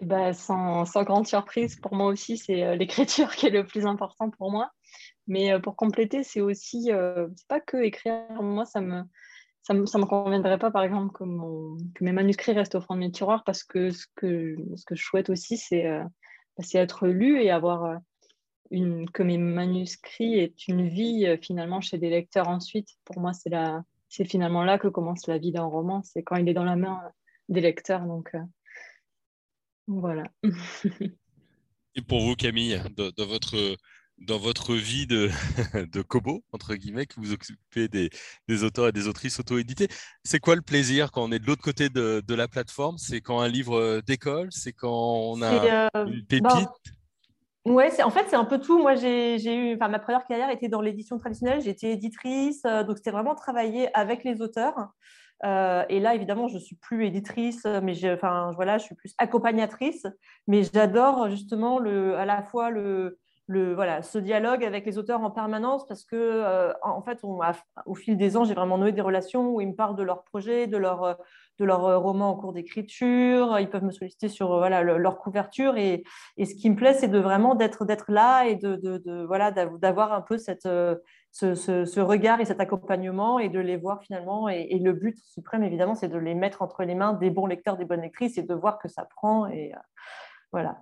Bah, 0.00 0.32
sans, 0.32 0.84
sans, 0.84 1.04
grande 1.04 1.26
surprise, 1.26 1.76
pour 1.76 1.94
moi 1.94 2.06
aussi, 2.06 2.36
c'est 2.36 2.76
l'écriture 2.76 3.30
qui 3.36 3.46
est 3.46 3.50
le 3.50 3.66
plus 3.66 3.86
important 3.86 4.30
pour 4.30 4.50
moi. 4.50 4.70
Mais 5.26 5.58
pour 5.60 5.76
compléter, 5.76 6.22
c'est 6.22 6.40
aussi, 6.40 6.84
c'est 6.84 7.48
pas 7.48 7.60
que 7.60 7.78
écrire. 7.78 8.22
Moi, 8.40 8.64
ça 8.64 8.80
me, 8.80 9.02
ça 9.66 9.74
ne 9.74 9.80
me, 9.80 10.06
conviendrait 10.06 10.58
pas, 10.58 10.70
par 10.70 10.84
exemple, 10.84 11.12
que, 11.12 11.24
que, 11.94 12.04
mes 12.04 12.12
manuscrits 12.12 12.52
restent 12.52 12.76
au 12.76 12.80
fond 12.80 12.94
de 12.94 13.00
mes 13.00 13.10
tiroirs 13.10 13.42
parce 13.44 13.64
que 13.64 13.90
ce 13.90 14.06
que, 14.14 14.54
ce 14.76 14.84
que 14.84 14.94
je 14.94 15.02
souhaite 15.02 15.28
aussi, 15.28 15.56
c'est 15.56 15.86
euh, 15.86 16.04
bah, 16.56 16.64
être 16.74 17.08
lu 17.08 17.42
et 17.42 17.50
avoir 17.50 17.84
euh, 17.84 17.96
une, 18.70 19.08
que 19.10 19.22
mes 19.22 19.38
manuscrits 19.38 20.38
aient 20.38 20.54
une 20.68 20.88
vie 20.88 21.26
euh, 21.26 21.36
finalement 21.40 21.80
chez 21.80 21.98
des 21.98 22.10
lecteurs 22.10 22.48
ensuite. 22.48 22.88
Pour 23.04 23.20
moi, 23.20 23.32
c'est 23.32 23.50
c'est 24.08 24.24
finalement 24.24 24.62
là 24.62 24.78
que 24.78 24.88
commence 24.88 25.26
la 25.26 25.38
vie 25.38 25.52
d'un 25.52 25.64
roman, 25.64 26.02
c'est 26.02 26.22
quand 26.22 26.36
il 26.36 26.48
est 26.48 26.54
dans 26.54 26.64
la 26.64 26.76
main 26.76 27.02
des 27.48 27.60
lecteurs. 27.60 28.06
Donc, 28.06 28.32
voilà. 29.88 30.24
et 31.94 32.02
pour 32.02 32.20
vous, 32.20 32.36
Camille, 32.36 32.80
dans 32.96 33.26
votre 33.26 33.76
dans 34.18 34.38
votre 34.38 34.74
vie 34.74 35.06
de, 35.06 35.30
de 35.92 36.02
Kobo, 36.02 36.44
entre 36.52 36.74
guillemets, 36.74 37.06
que 37.06 37.20
vous 37.20 37.32
occupez 37.32 37.88
des, 37.88 38.10
des 38.48 38.64
auteurs 38.64 38.88
et 38.88 38.92
des 38.92 39.08
autrices 39.08 39.38
auto-édités. 39.38 39.88
C'est 40.24 40.40
quoi 40.40 40.56
le 40.56 40.62
plaisir 40.62 41.12
quand 41.12 41.24
on 41.24 41.32
est 41.32 41.38
de 41.38 41.46
l'autre 41.46 41.62
côté 41.62 41.88
de, 41.88 42.22
de, 42.26 42.34
la 42.34 42.48
plateforme? 42.48 42.98
C'est 42.98 43.20
quand 43.20 43.40
un 43.40 43.48
livre 43.48 43.78
euh, 43.78 44.00
décolle? 44.00 44.48
C'est 44.50 44.72
quand 44.72 44.90
on 44.90 45.42
a 45.42 45.88
euh, 45.94 46.06
une 46.06 46.24
pépite? 46.24 46.50
Oui, 46.54 46.64
Ouais, 47.66 47.90
en 48.02 48.10
fait, 48.10 48.26
c'est 48.28 48.36
un 48.36 48.44
peu 48.44 48.60
tout. 48.60 48.78
Moi, 48.78 48.94
j'ai 48.94 49.36
eu, 49.54 49.74
enfin, 49.74 49.88
ma 49.88 49.98
première 49.98 50.24
carrière 50.24 50.50
était 50.50 50.68
dans 50.68 50.80
l'édition 50.80 51.18
traditionnelle. 51.18 51.60
J'étais 51.60 51.90
éditrice, 51.90 52.62
euh, 52.64 52.84
donc 52.84 52.96
c'était 52.98 53.10
vraiment 53.10 53.34
travailler 53.34 53.88
avec 53.96 54.22
les 54.24 54.40
auteurs. 54.40 54.92
et 55.44 56.00
là, 56.00 56.14
évidemment, 56.14 56.48
je 56.48 56.54
ne 56.54 56.60
suis 56.60 56.76
plus 56.76 57.06
éditrice, 57.06 57.64
mais 57.82 57.94
je, 57.94 58.08
enfin, 58.14 58.52
voilà, 58.54 58.78
je 58.78 58.84
suis 58.84 58.94
plus 58.94 59.14
accompagnatrice. 59.18 60.06
Mais 60.46 60.62
j'adore 60.62 61.28
justement 61.28 61.78
le, 61.78 62.16
à 62.16 62.24
la 62.24 62.42
fois 62.42 62.70
le, 62.70 63.18
le, 63.48 63.74
voilà, 63.74 64.02
ce 64.02 64.18
dialogue 64.18 64.64
avec 64.64 64.86
les 64.86 64.98
auteurs 64.98 65.20
en 65.22 65.30
permanence 65.30 65.86
parce 65.86 66.04
que, 66.04 66.16
euh, 66.16 66.72
en 66.82 67.02
fait, 67.02 67.20
au 67.86 67.94
fil 67.94 68.16
des 68.16 68.36
ans, 68.36 68.44
j'ai 68.44 68.54
vraiment 68.54 68.78
noué 68.78 68.92
des 68.92 69.00
relations 69.00 69.54
où 69.54 69.60
ils 69.60 69.68
me 69.68 69.74
parlent 69.74 69.96
de 69.96 70.02
leurs 70.02 70.24
projets, 70.24 70.66
de 70.66 70.76
leur, 70.76 71.16
de 71.58 71.64
leur 71.64 71.84
euh, 71.84 71.98
roman 71.98 72.30
en 72.30 72.36
cours 72.36 72.52
d'écriture. 72.52 73.58
Ils 73.58 73.68
peuvent 73.68 73.84
me 73.84 73.90
solliciter 73.90 74.28
sur 74.28 74.52
euh, 74.52 74.58
voilà, 74.58 74.82
leur 74.82 75.18
couverture. 75.18 75.76
Et, 75.76 76.04
et, 76.36 76.46
ce 76.46 76.54
qui 76.54 76.70
me 76.70 76.76
plaît, 76.76 76.94
c'est 76.94 77.08
de 77.08 77.18
vraiment 77.18 77.54
d'être, 77.54 77.84
d'être 77.84 78.10
là 78.10 78.44
et 78.46 78.56
de, 78.56 78.76
de, 78.76 79.24
voilà, 79.24 79.50
d'avoir 79.50 80.12
un 80.12 80.20
peu 80.20 80.38
cette, 80.38 80.68
ce, 81.32 81.54
ce, 81.54 82.00
regard 82.00 82.40
et 82.40 82.44
cet 82.44 82.60
accompagnement 82.60 83.38
et 83.38 83.48
de 83.48 83.60
les 83.60 83.76
voir 83.76 84.02
finalement. 84.02 84.48
Et, 84.48 84.78
le 84.78 84.92
but 84.92 85.18
suprême, 85.18 85.62
évidemment, 85.62 85.94
c'est 85.94 86.08
de 86.08 86.18
les 86.18 86.34
mettre 86.34 86.62
entre 86.62 86.84
les 86.84 86.94
mains 86.94 87.12
des 87.12 87.30
bons 87.30 87.46
lecteurs, 87.46 87.76
des 87.76 87.84
bonnes 87.84 88.02
lectrices 88.02 88.38
et 88.38 88.42
de 88.42 88.54
voir 88.54 88.78
que 88.78 88.88
ça 88.88 89.04
prend. 89.04 89.46
Et 89.46 89.72
voilà 90.52 90.78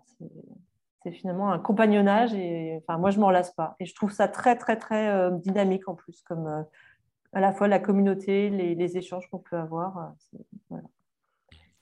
c'est 1.05 1.13
finalement 1.13 1.53
un 1.53 1.59
compagnonnage 1.59 2.33
et 2.35 2.79
enfin, 2.79 2.99
moi, 2.99 3.11
je 3.11 3.21
m'en 3.21 3.31
lasse 3.31 3.53
pas. 3.53 3.77
Et 3.79 3.85
je 3.85 3.95
trouve 3.95 4.11
ça 4.11 4.27
très, 4.27 4.57
très, 4.57 4.77
très 4.77 5.09
euh, 5.09 5.31
dynamique 5.31 5.87
en 5.87 5.95
plus, 5.95 6.23
comme 6.23 6.47
euh, 6.47 6.63
à 7.35 7.41
la 7.41 7.53
fois 7.53 7.69
la 7.69 7.81
communauté, 7.81 8.49
les, 8.49 8.97
échanges 8.97 9.29
qu'on 9.31 9.41
peut 9.41 9.57
avoir. 9.57 10.15
Euh. 10.73 10.77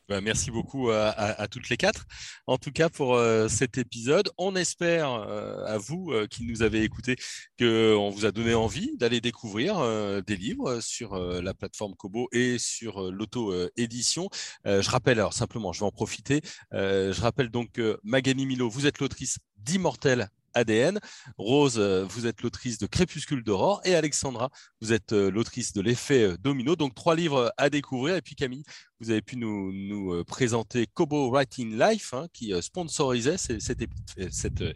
Bah, 0.09 0.21
merci 0.21 0.51
beaucoup 0.51 0.91
à, 0.91 1.47
toutes 1.49 1.69
les 1.69 1.77
quatre, 1.77 2.07
en 2.47 2.59
tout 2.59 2.73
cas 2.73 2.89
pour 2.89 3.15
euh, 3.15 3.49
cet 3.49 3.79
épisode. 3.79 4.29
On 4.37 4.57
espère 4.57 5.13
euh, 5.13 5.65
à 5.67 5.79
vous 5.79 6.13
qui 6.31 6.45
nous 6.45 6.63
avez 6.63 6.83
écoutés 6.83 7.17
qu'on 7.59 8.11
vous 8.11 8.27
a 8.27 8.33
donné 8.33 8.55
envie 8.55 8.97
d'aller 8.97 9.21
découvrir 9.21 9.81
des 10.27 10.37
livres 10.37 10.81
sur 10.81 11.17
la 11.17 11.55
plateforme 11.55 11.95
Kobo 11.95 12.29
et 12.33 12.59
sur 12.59 13.11
l'auto-édition. 13.11 14.29
je 14.65 14.91
rappelle, 14.91 15.19
alors 15.19 15.35
simplement, 15.35 15.73
je 15.73 15.81
vais 15.81 15.87
en 15.87 15.93
profiter, 15.93 16.41
je 16.73 17.21
rappelle 17.21 17.51
donc 17.51 17.73
que 17.73 17.99
Magani 18.03 18.47
Milo, 18.47 18.69
vous 18.69 18.87
êtes 18.87 18.99
l'autrice 18.99 19.39
d'Immortel 19.59 20.29
ADN. 20.55 20.99
Rose, 21.37 21.79
euh, 21.79 22.05
vous 22.05 22.27
êtes 22.27 22.43
l'autrice 22.43 22.79
de 22.79 22.87
Crépuscule 22.87 23.43
d'aurore 23.43 23.81
et 23.85 23.95
Alexandra, 23.95 24.51
vous 24.81 24.93
êtes 24.93 25.13
euh, 25.13 25.31
l'autrice 25.31 25.73
de 25.73 25.81
l'effet 25.81 26.23
euh, 26.23 26.37
domino. 26.39 26.77
Donc 26.77 26.95
trois 26.95 27.15
livres 27.15 27.53
à 27.57 27.71
découvrir. 27.71 28.17
Et 28.17 28.23
puis 28.23 28.35
Camille, 28.35 28.65
vous 29.01 29.11
avez 29.11 29.23
pu 29.23 29.37
nous, 29.37 30.25
présenter 30.25 30.87
Kobo 30.87 31.31
Writing 31.31 31.79
Life 31.79 32.15
hein, 32.15 32.29
qui 32.33 32.53
sponsorisait 32.63 33.37
cet, 33.37 33.83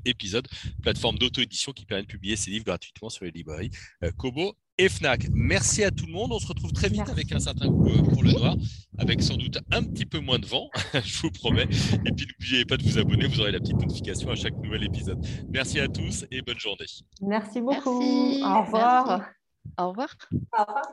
épisode, 0.04 0.48
plateforme 0.82 1.16
d'auto-édition 1.16 1.72
qui 1.72 1.86
permet 1.86 2.02
de 2.02 2.08
publier 2.08 2.34
ses 2.34 2.50
livres 2.50 2.64
gratuitement 2.64 3.08
sur 3.08 3.24
les 3.24 3.30
librairies 3.30 3.70
Kobo 4.16 4.56
et 4.78 4.88
Fnac. 4.88 5.28
Merci 5.32 5.84
à 5.84 5.90
tout 5.90 6.06
le 6.06 6.12
monde. 6.12 6.32
On 6.32 6.38
se 6.38 6.46
retrouve 6.46 6.72
très 6.72 6.88
vite 6.88 7.08
avec 7.08 7.32
un 7.32 7.38
certain 7.38 7.68
goût 7.68 7.88
euh, 7.88 8.02
pour 8.02 8.22
le 8.22 8.32
noir, 8.32 8.56
avec 8.98 9.22
sans 9.22 9.36
doute 9.36 9.58
un 9.72 9.82
petit 9.82 10.06
peu 10.06 10.20
moins 10.20 10.38
de 10.38 10.46
vent, 10.46 10.68
je 11.04 11.22
vous 11.22 11.30
promets. 11.30 11.68
Et 12.04 12.12
puis 12.12 12.26
n'oubliez 12.26 12.64
pas 12.64 12.76
de 12.76 12.82
vous 12.82 12.98
abonner, 12.98 13.26
vous 13.26 13.40
aurez 13.40 13.52
la 13.52 13.60
petite 13.60 13.78
notification 13.78 14.30
à 14.30 14.34
chaque 14.34 14.56
nouvel 14.56 14.84
épisode. 14.84 15.24
Merci 15.48 15.80
à 15.80 15.88
tous 15.88 16.24
et 16.30 16.42
bonne 16.42 16.58
journée. 16.58 16.86
Merci 17.22 17.60
beaucoup. 17.60 18.02
Au 18.02 18.62
revoir. 18.62 19.30
Au 19.78 19.88
revoir. 19.88 20.16
Au 20.58 20.64
revoir. 20.64 20.86